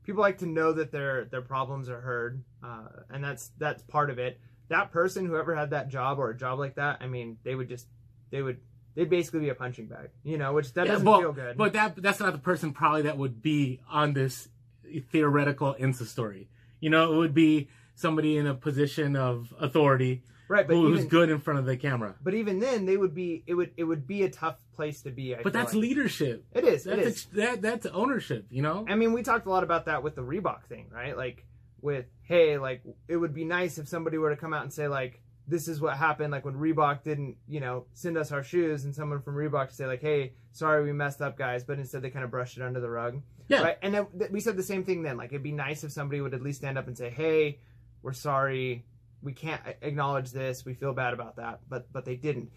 people 0.04 0.22
like 0.22 0.40
to 0.40 0.46
know 0.46 0.74
that 0.74 0.92
their 0.92 1.26
their 1.26 1.42
problems 1.42 1.90
are 1.90 2.02
heard, 2.02 2.44
uh, 2.64 2.88
and 3.10 3.24
that's 3.24 3.52
that's 3.58 3.84
part 3.84 4.10
of 4.10 4.20
it. 4.20 4.40
That 4.70 4.92
person, 4.92 5.26
whoever 5.26 5.56
had 5.56 5.72
that 5.72 5.90
job 5.90 6.20
or 6.20 6.30
a 6.30 6.38
job 6.38 6.60
like 6.60 6.76
that, 6.76 6.98
I 7.02 7.08
mean, 7.08 7.38
they 7.44 7.56
would 7.56 7.68
just 7.70 7.88
they 8.32 8.42
would 8.42 8.60
they'd 8.96 9.10
basically 9.10 9.42
be 9.42 9.50
a 9.50 9.56
punching 9.56 9.88
bag, 9.88 10.10
you 10.24 10.38
know, 10.38 10.54
which 10.54 10.74
that 10.74 10.86
Yeah, 10.86 10.94
doesn't 10.94 11.06
but, 11.06 11.20
feel 11.20 11.34
good. 11.34 11.58
But 11.58 11.74
that 11.74 11.96
that's 12.02 12.20
not 12.20 12.32
the 12.34 12.40
person 12.40 12.74
probably 12.74 13.04
that 13.04 13.18
would 13.18 13.42
be 13.42 13.82
on 13.90 14.14
this 14.14 14.50
theoretical 15.12 15.76
Insta 15.80 16.06
story. 16.06 16.50
You 16.80 16.90
know, 16.90 17.14
it 17.14 17.18
would 17.18 17.34
be 17.34 17.70
somebody 17.96 18.38
in 18.38 18.48
a 18.48 18.54
position 18.56 19.16
of 19.16 19.54
authority 19.60 20.24
right, 20.48 20.68
but 20.68 20.76
who's 20.76 21.00
even, 21.00 21.10
good 21.10 21.30
in 21.30 21.40
front 21.40 21.60
of 21.60 21.66
the 21.66 21.78
camera. 21.78 22.16
but 22.22 22.34
even 22.34 22.60
then, 22.60 22.86
they 22.86 22.98
would 22.98 23.14
be 23.16 23.44
it 23.48 23.54
would 23.54 23.72
it 23.78 23.84
would 23.84 24.08
be 24.08 24.24
a 24.24 24.30
tough 24.30 24.58
place 24.76 25.02
to 25.04 25.12
be. 25.12 25.36
I 25.36 25.42
But 25.44 25.54
that's 25.54 25.74
like. 25.74 25.82
leadership. 25.82 26.46
it 26.54 26.64
is 26.64 26.86
it 26.88 26.96
That's 26.98 27.08
is. 27.18 27.26
that 27.34 27.62
that's 27.62 27.86
ownership. 27.88 28.48
You 28.50 28.62
know. 28.64 28.86
I 28.88 28.96
mean, 28.96 29.14
we 29.14 29.22
talked 29.24 29.46
a 29.46 29.50
lot 29.50 29.64
about 29.64 29.86
that 29.86 30.04
with 30.04 30.16
the 30.16 30.24
Reebok 30.24 30.64
thing, 30.66 30.88
right? 30.92 31.16
Like 31.16 31.46
with 31.84 32.06
hey, 32.24 32.58
like 32.58 32.82
it 33.08 33.18
would 33.18 33.34
be 33.34 33.44
nice 33.46 33.78
if 33.78 33.88
somebody 33.88 34.18
were 34.18 34.30
to 34.30 34.38
come 34.38 34.54
out 34.54 34.64
and 34.64 34.74
say 34.74 34.88
like 34.88 35.22
this 35.48 35.68
is 35.68 35.82
what 35.82 35.98
happened 35.98 36.32
like 36.32 36.46
when 36.46 36.56
Reebok 36.56 37.04
didn't, 37.04 37.36
you 37.48 37.60
know, 37.60 37.86
send 37.94 38.18
us 38.18 38.32
our 38.32 38.44
shoes 38.44 38.86
and 38.86 38.96
someone 38.96 39.22
from 39.22 39.36
Reebok 39.36 39.70
to 39.70 39.76
say 39.76 39.86
like, 39.86 40.02
"Hey, 40.02 40.34
sorry 40.54 40.84
we 40.84 40.94
messed 40.94 41.22
up, 41.22 41.38
guys," 41.38 41.64
but 41.64 41.80
instead 41.80 42.02
they 42.02 42.10
kind 42.10 42.24
of 42.24 42.32
brushed 42.32 42.58
it 42.58 42.64
under 42.64 42.80
the 42.80 42.90
rug. 42.90 43.22
Yeah. 43.50 43.62
Right? 43.62 43.78
And 43.82 43.94
then 43.94 44.08
th- 44.18 44.32
we 44.32 44.40
said 44.40 44.56
the 44.56 44.64
same 44.64 44.86
thing 44.86 45.04
then. 45.04 45.18
Like 45.18 45.32
it'd 45.32 45.44
be 45.44 45.52
nice 45.52 45.84
if 45.84 45.92
somebody 45.92 46.22
would 46.22 46.34
at 46.34 46.42
least 46.42 46.60
stand 46.60 46.78
up 46.78 46.88
and 46.88 46.98
say, 46.98 47.10
"Hey, 47.10 47.60
we're 48.02 48.14
sorry. 48.14 48.86
We 49.22 49.34
can't 49.34 49.62
acknowledge 49.82 50.32
this. 50.32 50.66
We 50.66 50.74
feel 50.74 50.94
bad 50.94 51.14
about 51.14 51.36
that." 51.36 51.60
But 51.70 51.92
but 51.92 52.06
they 52.06 52.16
didn't. 52.16 52.50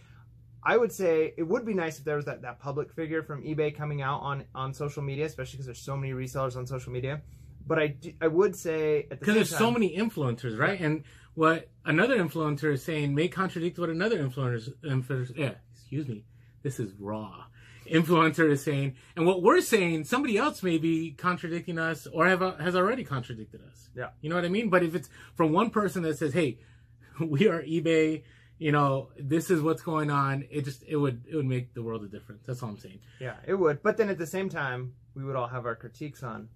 I 0.62 0.76
would 0.76 0.92
say 0.92 1.32
it 1.36 1.44
would 1.44 1.64
be 1.64 1.74
nice 1.74 1.98
if 1.98 2.04
there 2.04 2.16
was 2.16 2.24
that, 2.24 2.42
that 2.42 2.58
public 2.58 2.92
figure 2.92 3.22
from 3.22 3.44
eBay 3.44 3.74
coming 3.74 4.02
out 4.02 4.20
on, 4.22 4.44
on 4.52 4.74
social 4.74 5.00
media, 5.00 5.24
especially 5.24 5.58
because 5.58 5.66
there's 5.66 5.78
so 5.78 5.96
many 5.96 6.12
resellers 6.12 6.56
on 6.56 6.66
social 6.66 6.92
media. 6.92 7.22
But 7.66 7.78
I, 7.78 7.86
do- 7.88 8.14
I 8.20 8.28
would 8.28 8.54
say 8.56 9.00
at 9.02 9.10
the 9.10 9.16
because 9.16 9.34
there's 9.34 9.56
so 9.56 9.70
many 9.70 9.96
influencers, 9.96 10.58
right? 10.58 10.80
And 10.80 11.02
what 11.34 11.68
another 11.84 12.16
influencer 12.18 12.72
is 12.72 12.82
saying 12.84 13.14
may 13.14 13.28
contradict 13.28 13.78
what 13.78 13.90
another 13.90 14.18
influencer, 14.18 14.70
influencer 14.84 15.36
yeah, 15.36 15.54
excuse 15.72 16.06
me, 16.08 16.24
this 16.62 16.78
is 16.80 16.92
raw. 16.98 17.44
Influencer 17.90 18.50
is 18.50 18.62
saying, 18.64 18.96
and 19.14 19.26
what 19.26 19.42
we're 19.42 19.60
saying, 19.60 20.04
somebody 20.04 20.36
else 20.36 20.62
may 20.62 20.76
be 20.78 21.12
contradicting 21.12 21.78
us 21.78 22.06
or 22.08 22.26
have 22.26 22.42
uh, 22.42 22.56
has 22.56 22.74
already 22.74 23.04
contradicted 23.04 23.60
us. 23.70 23.90
Yeah. 23.94 24.08
you 24.20 24.28
know 24.28 24.34
what 24.36 24.44
I 24.44 24.48
mean. 24.48 24.70
But 24.70 24.82
if 24.82 24.94
it's 24.94 25.08
from 25.36 25.52
one 25.52 25.70
person 25.70 26.02
that 26.02 26.18
says, 26.18 26.32
"Hey, 26.32 26.58
we 27.20 27.48
are 27.48 27.62
eBay," 27.62 28.22
you 28.58 28.72
know, 28.72 29.10
this 29.18 29.50
is 29.50 29.62
what's 29.62 29.82
going 29.82 30.10
on. 30.10 30.44
It 30.50 30.64
just 30.64 30.82
it 30.88 30.96
would 30.96 31.24
it 31.30 31.36
would 31.36 31.46
make 31.46 31.74
the 31.74 31.82
world 31.82 32.02
a 32.02 32.08
difference. 32.08 32.42
That's 32.46 32.62
all 32.62 32.70
I'm 32.70 32.78
saying. 32.78 33.00
Yeah, 33.20 33.36
it 33.46 33.54
would. 33.54 33.82
But 33.82 33.96
then 33.98 34.08
at 34.08 34.18
the 34.18 34.26
same 34.26 34.48
time, 34.48 34.94
we 35.14 35.22
would 35.24 35.36
all 35.36 35.48
have 35.48 35.64
our 35.66 35.76
critiques 35.76 36.22
on 36.24 36.48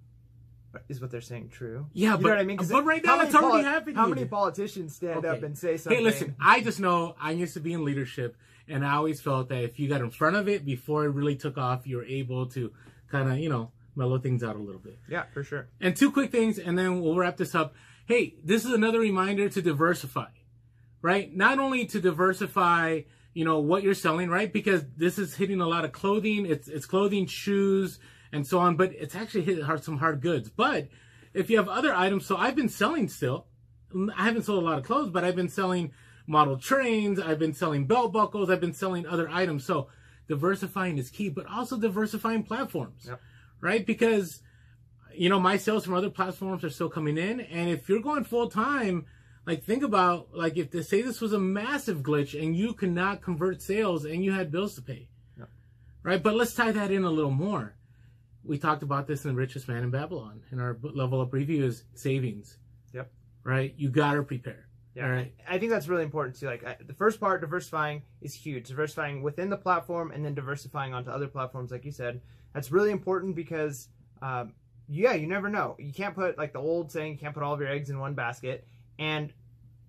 is 0.88 1.00
what 1.00 1.10
they're 1.10 1.20
saying 1.20 1.48
true. 1.48 1.86
Yeah, 1.92 2.12
you 2.12 2.16
but 2.16 2.22
know 2.22 2.28
what 2.30 2.38
I 2.38 2.44
mean? 2.44 2.58
but 2.70 2.84
right 2.84 3.04
now 3.04 3.20
it's 3.20 3.34
already 3.34 3.64
happening. 3.64 3.96
How 3.96 4.06
many 4.06 4.24
politicians 4.24 4.94
stand 4.94 5.24
up 5.24 5.42
and 5.42 5.56
say 5.56 5.76
something? 5.76 5.98
Hey, 5.98 6.04
listen, 6.04 6.36
I 6.40 6.60
just 6.60 6.80
know 6.80 7.16
I 7.20 7.32
used 7.32 7.54
to 7.54 7.60
be 7.60 7.72
in 7.72 7.84
leadership, 7.84 8.36
and 8.68 8.84
I 8.84 8.94
always 8.94 9.20
felt 9.20 9.48
that 9.48 9.64
if 9.64 9.78
you 9.78 9.88
got 9.88 10.00
in 10.00 10.10
front 10.10 10.36
of 10.36 10.48
it 10.48 10.64
before 10.64 11.04
it 11.04 11.10
really 11.10 11.36
took 11.36 11.58
off, 11.58 11.86
you 11.86 11.96
were 11.96 12.04
able 12.04 12.46
to 12.50 12.72
kind 13.10 13.30
of, 13.30 13.38
you 13.38 13.48
know, 13.48 13.72
mellow 13.96 14.18
things 14.18 14.42
out 14.42 14.56
a 14.56 14.58
little 14.58 14.80
bit. 14.80 14.98
Yeah, 15.08 15.24
for 15.32 15.42
sure. 15.42 15.68
And 15.80 15.96
two 15.96 16.12
quick 16.12 16.30
things, 16.30 16.58
and 16.58 16.78
then 16.78 17.00
we'll 17.00 17.16
wrap 17.16 17.36
this 17.36 17.54
up. 17.54 17.74
Hey, 18.06 18.34
this 18.44 18.64
is 18.64 18.72
another 18.72 19.00
reminder 19.00 19.48
to 19.48 19.62
diversify, 19.62 20.30
right? 21.02 21.34
Not 21.34 21.58
only 21.58 21.86
to 21.86 22.00
diversify, 22.00 23.02
you 23.34 23.44
know, 23.44 23.58
what 23.58 23.82
you're 23.82 23.94
selling, 23.94 24.30
right? 24.30 24.52
Because 24.52 24.84
this 24.96 25.18
is 25.18 25.34
hitting 25.34 25.60
a 25.60 25.68
lot 25.68 25.84
of 25.84 25.92
clothing. 25.92 26.46
It's 26.46 26.68
it's 26.68 26.86
clothing, 26.86 27.26
shoes, 27.26 27.98
and 28.32 28.46
so 28.46 28.58
on. 28.58 28.76
But 28.76 28.92
it's 28.92 29.14
actually 29.14 29.42
hitting 29.44 29.64
hard, 29.64 29.82
some 29.84 29.98
hard 29.98 30.20
goods. 30.20 30.48
But 30.48 30.88
if 31.34 31.50
you 31.50 31.56
have 31.56 31.68
other 31.68 31.94
items, 31.94 32.26
so 32.26 32.36
I've 32.36 32.56
been 32.56 32.68
selling 32.68 33.08
still. 33.08 33.46
I 34.16 34.24
haven't 34.24 34.44
sold 34.44 34.62
a 34.62 34.66
lot 34.66 34.78
of 34.78 34.84
clothes, 34.84 35.10
but 35.10 35.24
I've 35.24 35.36
been 35.36 35.48
selling 35.48 35.92
model 36.26 36.56
trains. 36.58 37.18
I've 37.18 37.38
been 37.40 37.54
selling 37.54 37.86
belt 37.86 38.12
buckles. 38.12 38.48
I've 38.50 38.60
been 38.60 38.72
selling 38.74 39.04
other 39.06 39.28
items. 39.28 39.64
So 39.64 39.88
diversifying 40.28 40.96
is 40.98 41.10
key, 41.10 41.28
but 41.28 41.46
also 41.46 41.76
diversifying 41.76 42.44
platforms, 42.44 43.06
Yep. 43.08 43.20
right? 43.60 43.84
Because 43.86 44.42
you 45.12 45.28
know, 45.28 45.40
my 45.40 45.56
sales 45.56 45.84
from 45.84 45.94
other 45.94 46.08
platforms 46.08 46.62
are 46.62 46.70
still 46.70 46.88
coming 46.88 47.18
in. 47.18 47.40
And 47.40 47.68
if 47.68 47.88
you're 47.88 48.00
going 48.00 48.22
full 48.22 48.48
time, 48.48 49.06
like 49.44 49.64
think 49.64 49.82
about 49.82 50.28
like 50.32 50.56
if 50.56 50.70
they 50.70 50.82
say 50.82 51.02
this 51.02 51.20
was 51.20 51.32
a 51.32 51.38
massive 51.38 51.98
glitch 52.02 52.40
and 52.40 52.56
you 52.56 52.74
could 52.74 52.92
not 52.92 53.20
convert 53.20 53.60
sales 53.60 54.04
and 54.04 54.24
you 54.24 54.30
had 54.30 54.52
bills 54.52 54.76
to 54.76 54.82
pay. 54.82 55.08
Yeah. 55.36 55.46
Right? 56.04 56.22
But 56.22 56.36
let's 56.36 56.54
tie 56.54 56.70
that 56.70 56.92
in 56.92 57.02
a 57.02 57.10
little 57.10 57.32
more. 57.32 57.74
We 58.44 58.58
talked 58.58 58.82
about 58.82 59.06
this 59.06 59.24
in 59.24 59.32
the 59.32 59.36
richest 59.36 59.68
man 59.68 59.82
in 59.82 59.90
Babylon 59.90 60.40
in 60.50 60.60
our 60.60 60.78
level 60.82 61.20
up 61.20 61.32
review 61.32 61.64
is 61.64 61.84
savings. 61.94 62.56
Yep. 62.92 63.10
Right? 63.44 63.74
You 63.76 63.90
gotta 63.90 64.22
prepare. 64.22 64.66
Yeah, 64.94 65.04
All 65.04 65.12
right. 65.12 65.32
I 65.48 65.58
think 65.58 65.70
that's 65.70 65.86
really 65.88 66.02
important 66.02 66.36
too. 66.36 66.46
Like 66.46 66.66
I, 66.66 66.76
the 66.84 66.94
first 66.94 67.20
part, 67.20 67.40
diversifying 67.42 68.02
is 68.20 68.34
huge. 68.34 68.68
Diversifying 68.68 69.22
within 69.22 69.48
the 69.48 69.56
platform 69.56 70.10
and 70.10 70.24
then 70.24 70.34
diversifying 70.34 70.94
onto 70.94 71.10
other 71.10 71.28
platforms, 71.28 71.70
like 71.70 71.84
you 71.84 71.92
said, 71.92 72.20
that's 72.52 72.72
really 72.72 72.90
important 72.90 73.36
because, 73.36 73.88
um, 74.20 74.52
yeah, 74.88 75.12
you 75.12 75.28
never 75.28 75.48
know. 75.48 75.76
You 75.78 75.92
can't 75.92 76.14
put 76.14 76.36
like 76.36 76.52
the 76.52 76.58
old 76.58 76.90
saying, 76.90 77.12
you 77.12 77.18
can't 77.18 77.34
put 77.34 77.44
all 77.44 77.54
of 77.54 77.60
your 77.60 77.68
eggs 77.68 77.90
in 77.90 78.00
one 78.00 78.14
basket. 78.14 78.66
And 78.98 79.32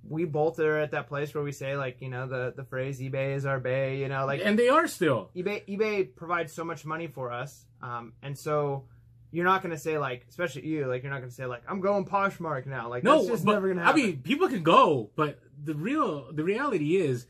we 0.08 0.26
both 0.26 0.60
are 0.60 0.80
at 0.80 0.92
that 0.92 1.08
place 1.08 1.34
where 1.34 1.44
we 1.44 1.52
say 1.52 1.76
like, 1.76 2.02
you 2.02 2.10
know, 2.10 2.28
the 2.28 2.54
the 2.56 2.64
phrase 2.64 3.00
eBay 3.00 3.36
is 3.36 3.46
our 3.46 3.60
bay. 3.60 3.98
You 3.98 4.08
know, 4.08 4.26
like 4.26 4.42
and 4.44 4.58
they 4.58 4.70
are 4.70 4.88
still. 4.88 5.32
eBay 5.36 5.66
eBay 5.68 6.16
provides 6.16 6.54
so 6.54 6.64
much 6.64 6.86
money 6.86 7.08
for 7.08 7.32
us, 7.32 7.66
um, 7.82 8.14
and 8.22 8.38
so. 8.38 8.86
You're 9.34 9.46
not 9.46 9.62
gonna 9.62 9.78
say 9.78 9.98
like, 9.98 10.26
especially 10.28 10.68
you, 10.68 10.88
like 10.88 11.04
you're 11.04 11.12
not 11.14 11.20
gonna 11.20 11.32
say 11.32 11.46
like, 11.46 11.64
I'm 11.66 11.80
going 11.80 12.04
Poshmark 12.04 12.66
now. 12.66 12.90
Like 12.90 13.06
No, 13.06 13.20
that's 13.20 13.30
just 13.30 13.46
but, 13.46 13.54
never 13.54 13.70
gonna 13.70 13.82
happen. 13.82 14.02
I 14.02 14.06
mean, 14.08 14.18
people 14.22 14.50
can 14.50 14.62
go, 14.62 15.10
but 15.16 15.40
the 15.64 15.74
real 15.74 16.34
the 16.34 16.44
reality 16.44 16.98
is 16.98 17.28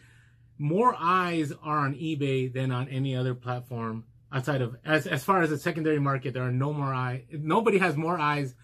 more 0.58 0.96
eyes 0.98 1.54
are 1.62 1.78
on 1.78 1.94
eBay 1.94 2.52
than 2.52 2.72
on 2.72 2.88
any 2.90 3.16
other 3.16 3.36
platform 3.36 4.06
outside 4.32 4.64
of 4.64 4.78
as 4.84 5.06
as 5.06 5.24
far 5.24 5.44
as 5.44 5.52
the 5.52 5.60
secondary 5.60 6.00
market. 6.00 6.34
There 6.34 6.42
are 6.42 6.52
no 6.52 6.74
more 6.74 6.92
eye. 6.92 7.26
Nobody 7.32 7.78
has 7.78 7.96
more 7.96 8.18
eyes 8.18 8.56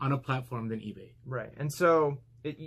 on 0.00 0.12
a 0.12 0.18
platform 0.18 0.68
than 0.68 0.80
eBay. 0.80 1.12
Right. 1.24 1.52
And 1.56 1.72
so 1.72 2.18
it, 2.42 2.58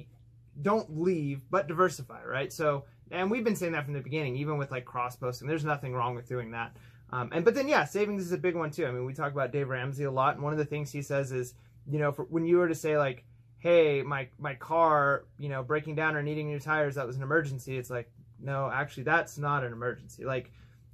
don't 0.61 1.01
leave, 1.01 1.41
but 1.49 1.67
diversify, 1.67 2.23
right? 2.23 2.51
So, 2.51 2.85
and 3.11 3.29
we've 3.29 3.43
been 3.43 3.55
saying 3.55 3.73
that 3.73 3.85
from 3.85 3.93
the 3.93 4.01
beginning, 4.01 4.37
even 4.37 4.57
with 4.57 4.71
like 4.71 4.85
cross 4.85 5.15
posting, 5.15 5.47
there's 5.47 5.65
nothing 5.65 5.93
wrong 5.93 6.15
with 6.15 6.27
doing 6.27 6.51
that. 6.51 6.75
Um, 7.11 7.29
and, 7.33 7.45
but 7.45 7.55
then, 7.55 7.67
yeah, 7.67 7.85
savings 7.85 8.23
is 8.23 8.31
a 8.31 8.37
big 8.37 8.55
one 8.55 8.71
too. 8.71 8.85
I 8.85 8.91
mean, 8.91 9.05
we 9.05 9.13
talk 9.13 9.31
about 9.31 9.51
Dave 9.51 9.69
Ramsey 9.69 10.03
a 10.03 10.11
lot. 10.11 10.35
And 10.35 10.43
one 10.43 10.53
of 10.53 10.59
the 10.59 10.65
things 10.65 10.91
he 10.91 11.01
says 11.01 11.31
is, 11.31 11.53
you 11.89 11.99
know, 11.99 12.11
for, 12.11 12.23
when 12.23 12.45
you 12.45 12.57
were 12.57 12.67
to 12.67 12.75
say 12.75 12.97
like, 12.97 13.23
Hey, 13.59 14.03
my, 14.03 14.27
my 14.37 14.53
car, 14.53 15.25
you 15.39 15.49
know, 15.49 15.63
breaking 15.63 15.95
down 15.95 16.15
or 16.15 16.21
needing 16.21 16.47
new 16.47 16.59
tires, 16.59 16.95
that 16.95 17.07
was 17.07 17.15
an 17.15 17.23
emergency. 17.23 17.77
It's 17.77 17.89
like, 17.89 18.11
no, 18.39 18.69
actually 18.71 19.03
that's 19.03 19.37
not 19.37 19.63
an 19.63 19.73
emergency. 19.73 20.25
Like 20.25 20.51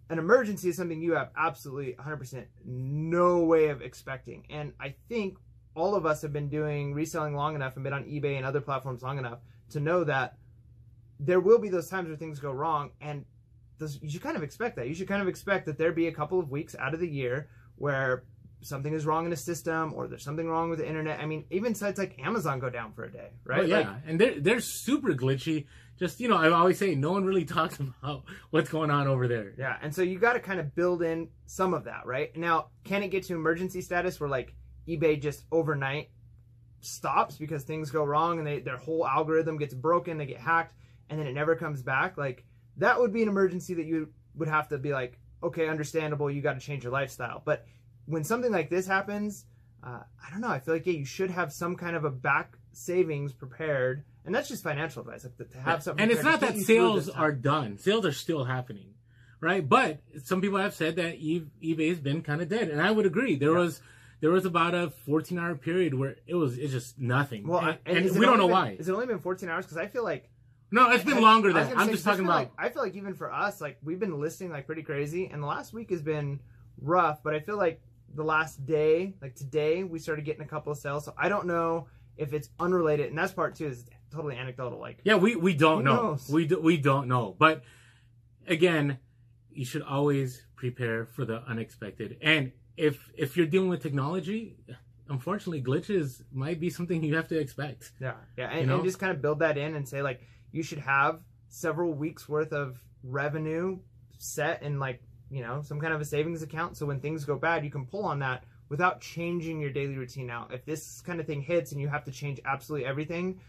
an 0.09 0.19
emergency 0.19 0.69
is 0.69 0.77
something 0.77 1.01
you 1.01 1.13
have 1.13 1.31
absolutely 1.37 1.93
100% 1.93 2.45
no 2.65 3.39
way 3.39 3.69
of 3.69 3.81
expecting. 3.81 4.45
And 4.49 4.73
I 4.79 4.95
think 5.09 5.37
all 5.75 5.95
of 5.95 6.05
us 6.05 6.21
have 6.21 6.31
been 6.31 6.49
doing 6.49 6.93
reselling 6.93 7.35
long 7.35 7.55
enough 7.55 7.75
and 7.75 7.83
been 7.83 7.93
on 7.93 8.05
eBay 8.05 8.37
and 8.37 8.45
other 8.45 8.61
platforms 8.61 9.01
long 9.01 9.17
enough 9.17 9.39
to 9.71 9.79
know 9.79 10.03
that 10.03 10.37
there 11.19 11.39
will 11.39 11.59
be 11.59 11.69
those 11.69 11.89
times 11.89 12.07
where 12.07 12.17
things 12.17 12.39
go 12.39 12.51
wrong 12.51 12.91
and 13.01 13.25
those, 13.83 13.99
you 14.01 14.09
should 14.09 14.21
kind 14.21 14.37
of 14.37 14.43
expect 14.43 14.75
that. 14.77 14.87
You 14.87 14.95
should 14.95 15.07
kind 15.07 15.21
of 15.21 15.27
expect 15.27 15.65
that 15.65 15.77
there 15.77 15.91
be 15.91 16.07
a 16.07 16.11
couple 16.11 16.39
of 16.39 16.49
weeks 16.49 16.75
out 16.79 16.93
of 16.93 16.99
the 16.99 17.07
year 17.07 17.49
where 17.75 18.23
something 18.61 18.93
is 18.93 19.05
wrong 19.05 19.25
in 19.25 19.33
a 19.33 19.37
system 19.37 19.93
or 19.93 20.07
there's 20.07 20.23
something 20.23 20.47
wrong 20.47 20.69
with 20.69 20.79
the 20.79 20.87
internet. 20.87 21.19
I 21.19 21.25
mean, 21.25 21.45
even 21.51 21.75
sites 21.75 21.99
like 21.99 22.17
Amazon 22.19 22.59
go 22.59 22.69
down 22.69 22.93
for 22.93 23.03
a 23.03 23.11
day, 23.11 23.31
right? 23.45 23.61
Oh, 23.61 23.65
yeah, 23.65 23.77
Like, 23.77 23.87
and 24.07 24.19
they're 24.19 24.39
they're 24.39 24.59
super 24.59 25.13
glitchy. 25.13 25.65
Just 25.99 26.19
you 26.19 26.27
know, 26.27 26.37
I 26.37 26.49
always 26.49 26.77
say 26.79 26.95
no 26.95 27.11
one 27.11 27.25
really 27.25 27.45
talks 27.59 27.79
about 27.79 28.23
what's 28.49 28.69
going 28.69 28.89
on 28.89 29.07
over 29.07 29.27
there. 29.27 29.53
Yeah, 29.57 29.77
and 29.81 29.93
so 29.93 30.01
you 30.01 30.17
got 30.17 30.33
to 30.33 30.39
kind 30.39 30.59
of 30.59 30.73
build 30.75 31.01
in 31.01 31.29
some 31.45 31.73
of 31.73 31.83
that, 31.85 32.05
right? 32.05 32.35
Now, 32.35 32.67
can 32.83 33.03
it 33.03 33.09
get 33.09 33.23
to 33.23 33.35
emergency 33.35 33.81
status 33.81 34.19
where 34.19 34.29
like 34.29 34.55
eBay 34.87 35.21
just 35.21 35.43
overnight 35.51 36.09
stops 36.81 37.37
because 37.37 37.63
things 37.63 37.91
go 37.91 38.03
wrong 38.03 38.39
and 38.39 38.47
they 38.47 38.59
their 38.59 38.77
whole 38.77 39.05
algorithm 39.05 39.57
gets 39.57 39.73
broken, 39.73 40.17
they 40.17 40.25
get 40.25 40.39
hacked, 40.39 40.73
and 41.09 41.19
then 41.19 41.27
it 41.27 41.33
never 41.33 41.55
comes 41.55 41.81
back? 41.81 42.17
Like 42.17 42.45
that 42.77 42.99
would 42.99 43.13
be 43.13 43.21
an 43.23 43.29
emergency 43.29 43.73
that 43.75 43.85
you 43.85 44.09
would 44.35 44.47
have 44.47 44.67
to 44.69 44.77
be 44.77 44.91
like, 44.91 45.19
okay, 45.41 45.67
understandable, 45.67 46.29
you 46.31 46.41
got 46.41 46.53
to 46.53 46.59
change 46.59 46.83
your 46.83 46.93
lifestyle. 46.93 47.41
But 47.43 47.65
when 48.05 48.23
something 48.23 48.51
like 48.51 48.69
this 48.69 48.87
happens, 48.87 49.45
uh, 49.83 49.99
I 50.25 50.31
don't 50.31 50.41
know. 50.41 50.47
I 50.49 50.59
feel 50.59 50.73
like 50.73 50.85
yeah, 50.85 50.93
you 50.93 51.05
should 51.05 51.29
have 51.31 51.51
some 51.51 51.75
kind 51.75 51.95
of 51.95 52.05
a 52.05 52.09
back 52.09 52.57
savings 52.71 53.33
prepared, 53.33 54.03
and 54.25 54.33
that's 54.33 54.47
just 54.47 54.63
financial 54.63 55.01
advice 55.01 55.25
like, 55.25 55.49
to, 55.51 55.57
have 55.59 55.83
something. 55.83 56.01
and 56.01 56.11
it's 56.11 56.23
not 56.23 56.39
that 56.39 56.51
get 56.51 56.55
you 56.59 56.63
through 56.65 56.75
sales 56.75 57.09
are 57.09 57.31
done. 57.31 57.77
Sales 57.77 58.05
are 58.05 58.13
still 58.13 58.45
happening, 58.45 58.93
right? 59.41 59.67
But 59.67 59.99
some 60.23 60.41
people 60.41 60.59
have 60.59 60.73
said 60.73 60.95
that 60.95 61.19
eBay's 61.21 61.99
been 61.99 62.21
kind 62.21 62.41
of 62.41 62.47
dead, 62.49 62.69
and 62.69 62.81
I 62.81 62.91
would 62.91 63.05
agree. 63.05 63.35
There 63.35 63.51
Yeah. 63.51 63.59
was 63.59 63.81
there 64.21 64.31
was 64.31 64.45
about 64.45 64.73
a 64.73 64.89
14 65.05 65.37
hour 65.37 65.55
period 65.55 65.93
where 65.93 66.15
it 66.25 66.35
was 66.35 66.57
it's 66.57 66.71
just 66.71 66.97
nothing. 66.97 67.45
Well, 67.45 67.59
and, 67.59 67.77
and, 67.85 68.05
and 68.05 68.17
we 68.17 68.25
don't 68.25 68.37
know 68.37 68.47
why. 68.47 68.77
Is 68.79 68.87
it 68.87 68.93
only 68.93 69.05
been 69.05 69.19
14 69.19 69.49
hours? 69.49 69.65
Because 69.65 69.77
I 69.77 69.87
feel 69.87 70.05
like 70.05 70.29
No, 70.73 70.89
it's 70.91 71.03
been 71.03 71.17
I- 71.17 71.21
longer 71.21 71.49
I 71.51 71.53
than 71.53 71.63
gonna 71.69 71.79
I'm 71.81 71.87
say, 71.87 71.93
just 71.93 72.07
I 72.07 72.11
talking 72.11 72.25
about. 72.25 72.35
Like, 72.39 72.51
I 72.57 72.69
feel 72.69 72.81
like 72.81 72.95
even 72.95 73.13
for 73.13 73.31
us, 73.31 73.61
like 73.61 73.77
we've 73.83 73.99
been 73.99 74.19
listing 74.19 74.49
like 74.51 74.65
pretty 74.65 74.83
crazy, 74.83 75.27
and 75.31 75.41
the 75.41 75.47
last 75.47 75.71
week 75.73 75.89
has 75.91 76.01
been 76.01 76.39
rough. 76.81 77.21
But 77.23 77.35
I 77.35 77.39
feel 77.39 77.57
like 77.57 77.81
the 78.15 78.23
last 78.23 78.65
day, 78.65 79.13
like 79.21 79.35
today, 79.35 79.83
we 79.83 79.99
started 79.99 80.25
getting 80.25 80.41
a 80.43 80.47
couple 80.47 80.71
of 80.71 80.77
sales. 80.77 81.05
So 81.05 81.13
I 81.17 81.29
don't 81.29 81.45
know 81.47 81.87
if 82.17 82.33
it's 82.33 82.49
unrelated, 82.59 83.07
and 83.09 83.17
that's 83.17 83.33
part 83.33 83.55
two 83.55 83.67
is 83.67 83.85
totally 84.11 84.35
anecdotal. 84.35 84.79
Like 84.79 84.99
Yeah, 85.03 85.15
we, 85.15 85.35
we 85.35 85.53
don't 85.53 85.83
know. 85.83 85.95
knows? 85.95 86.29
We 86.29 86.45
do, 86.47 86.59
we 86.59 86.77
don't 86.77 87.07
know. 87.07 87.35
But 87.37 87.63
again, 88.47 88.97
you 89.51 89.65
should 89.65 89.81
always 89.83 90.45
prepare 90.55 91.05
for 91.05 91.25
the 91.25 91.43
unexpected. 91.47 92.17
And 92.21 92.51
if 92.77 93.11
if 93.15 93.37
you're 93.37 93.45
dealing 93.47 93.69
with 93.69 93.81
technology, 93.83 94.57
unfortunately, 95.09 95.61
glitches 95.61 96.23
might 96.31 96.59
be 96.59 96.69
something 96.69 97.03
you 97.03 97.15
have 97.15 97.27
to 97.27 97.39
expect. 97.39 97.91
yeah, 97.99 98.13
yeah, 98.37 98.49
and, 98.49 98.61
You 98.61 98.67
know? 98.67 98.75
and 98.75 98.83
just 98.83 98.99
kind 98.99 99.11
of 99.11 99.21
build 99.21 99.39
that 99.39 99.57
in 99.57 99.75
and 99.75 99.87
say 99.87 100.01
like 100.01 100.21
you 100.53 100.63
should 100.63 100.79
have 100.79 101.19
several 101.49 101.93
weeks 101.93 102.29
worth 102.29 102.53
of 102.53 102.79
revenue 103.03 103.77
set 104.17 104.63
in 104.63 104.79
like 104.79 105.01
you 105.29 105.41
know 105.41 105.61
some 105.61 105.81
kind 105.81 105.93
of 105.93 105.99
a 105.99 106.05
savings 106.05 106.41
account. 106.41 106.77
So 106.77 106.85
when 106.85 107.01
things 107.01 107.25
go 107.25 107.35
bad, 107.35 107.65
you 107.65 107.69
can 107.71 107.85
pull 107.85 108.05
on 108.05 108.19
that 108.19 108.45
without 108.69 109.01
changing 109.01 109.59
your 109.59 109.71
daily 109.71 109.97
routine 109.97 110.29
out. 110.29 110.53
If 110.53 110.63
this 110.63 111.01
kind 111.01 111.19
of 111.19 111.27
thing 111.27 111.41
hits 111.41 111.73
and 111.73 111.81
you 111.81 111.89
have 111.89 112.05
to 112.05 112.11
change 112.11 112.39
absolutely 112.45 112.87
everything, 112.87 113.41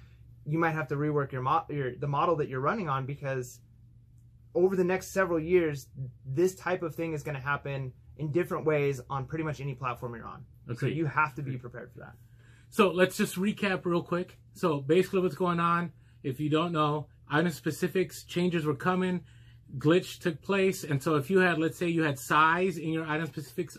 you 0.45 0.59
might 0.59 0.73
have 0.73 0.89
to 0.89 0.97
rework 0.97 1.31
your, 1.31 1.43
mo- 1.43 1.65
your 1.69 1.95
the 1.95 2.09
model 2.09 2.35
that 2.37 2.49
you're 2.49 2.61
running 2.61 2.89
on 2.89 3.07
because 3.07 3.61
over 4.55 4.77
the 4.77 4.85
next 4.85 5.09
several 5.09 5.39
years, 5.41 5.89
this 6.27 6.55
type 6.55 6.83
of 6.83 6.95
thing 6.95 7.13
is 7.13 7.23
going 7.23 7.35
to 7.37 7.41
happen 7.41 7.93
in 8.19 8.31
different 8.31 8.65
ways 8.65 9.01
on 9.11 9.25
pretty 9.27 9.43
much 9.45 9.61
any 9.61 9.75
platform 9.75 10.15
you're 10.15 10.27
on. 10.27 10.45
So 10.67 10.73
Okay. 10.87 10.91
you 10.95 11.07
have 11.07 11.35
to 11.35 11.43
be 11.43 11.57
prepared 11.57 11.93
for 11.93 12.01
that. 12.01 12.15
So 12.71 12.91
let's 12.91 13.17
just 13.17 13.37
recap 13.37 13.85
real 13.85 14.03
quick. 14.03 14.39
So 14.55 14.81
basically, 14.81 15.21
what's 15.21 15.35
going 15.35 15.61
on? 15.61 15.93
If 16.25 16.41
you 16.41 16.49
don't 16.49 16.73
know, 16.73 17.07
item 17.31 17.53
specifics 17.53 18.25
changes 18.25 18.65
were 18.65 18.75
coming. 18.75 19.21
Glitch 19.79 20.19
took 20.19 20.41
place, 20.43 20.83
and 20.85 21.03
so 21.03 21.17
if 21.17 21.31
you 21.31 21.39
had, 21.39 21.59
let's 21.59 21.79
say, 21.79 21.89
you 21.89 22.03
had 22.03 22.19
size 22.19 22.79
in 22.79 22.91
your 22.91 23.07
item 23.07 23.27
specifics, 23.27 23.77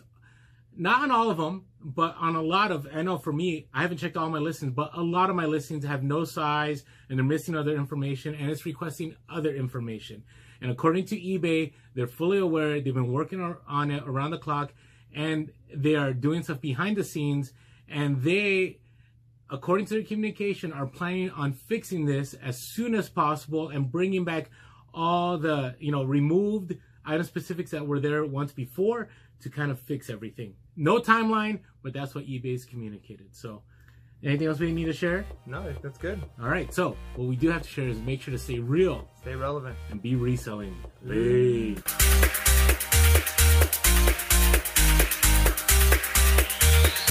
not 0.76 1.02
on 1.02 1.10
all 1.10 1.30
of 1.30 1.38
them, 1.38 1.64
but 1.80 2.14
on 2.18 2.36
a 2.36 2.42
lot 2.42 2.70
of. 2.70 2.86
I 2.94 3.02
know 3.02 3.18
for 3.18 3.32
me, 3.32 3.66
I 3.72 3.82
haven't 3.82 3.98
checked 3.98 4.16
all 4.16 4.28
my 4.28 4.38
listings, 4.38 4.72
but 4.72 4.90
a 4.94 5.02
lot 5.02 5.30
of 5.30 5.36
my 5.36 5.46
listings 5.46 5.84
have 5.84 6.02
no 6.02 6.24
size, 6.24 6.84
and 7.08 7.18
they're 7.18 7.24
missing 7.24 7.56
other 7.56 7.74
information, 7.74 8.34
and 8.34 8.50
it's 8.50 8.66
requesting 8.66 9.16
other 9.28 9.54
information. 9.54 10.22
And 10.60 10.70
according 10.70 11.06
to 11.06 11.20
eBay, 11.20 11.72
they're 11.94 12.06
fully 12.06 12.38
aware. 12.38 12.80
They've 12.80 12.94
been 12.94 13.12
working 13.12 13.56
on 13.66 13.90
it 13.90 14.02
around 14.06 14.30
the 14.30 14.38
clock, 14.38 14.72
and 15.14 15.50
they 15.74 15.94
are 15.96 16.12
doing 16.12 16.42
stuff 16.42 16.60
behind 16.60 16.96
the 16.96 17.04
scenes, 17.04 17.52
and 17.88 18.22
they 18.22 18.78
according 19.50 19.86
to 19.86 19.94
their 19.94 20.02
communication, 20.02 20.72
are 20.72 20.86
planning 20.86 21.30
on 21.30 21.52
fixing 21.52 22.04
this 22.06 22.34
as 22.34 22.58
soon 22.58 22.94
as 22.94 23.08
possible 23.08 23.68
and 23.68 23.90
bringing 23.90 24.24
back 24.24 24.50
all 24.94 25.36
the 25.38 25.74
you 25.78 25.92
know 25.92 26.02
removed 26.04 26.74
item 27.04 27.22
specifics 27.24 27.70
that 27.70 27.86
were 27.86 28.00
there 28.00 28.24
once 28.24 28.52
before 28.52 29.08
to 29.40 29.50
kind 29.50 29.70
of 29.70 29.78
fix 29.78 30.08
everything. 30.10 30.54
No 30.76 30.98
timeline, 30.98 31.60
but 31.82 31.92
that's 31.92 32.14
what 32.14 32.24
eBay's 32.26 32.64
communicated. 32.64 33.34
So, 33.36 33.62
anything 34.24 34.46
else 34.48 34.58
we 34.58 34.72
need 34.72 34.86
to 34.86 34.92
share? 34.92 35.24
No, 35.46 35.72
that's 35.82 35.98
good. 35.98 36.20
All 36.40 36.48
right. 36.48 36.72
So, 36.72 36.96
what 37.14 37.28
we 37.28 37.36
do 37.36 37.50
have 37.50 37.62
to 37.62 37.68
share 37.68 37.86
is 37.88 37.98
make 37.98 38.22
sure 38.22 38.32
to 38.32 38.38
stay 38.38 38.58
real 38.58 39.08
Stay 39.20 39.34
relevant. 39.34 39.76
and 39.90 40.00
be 40.02 40.16
reselling. 40.16 40.74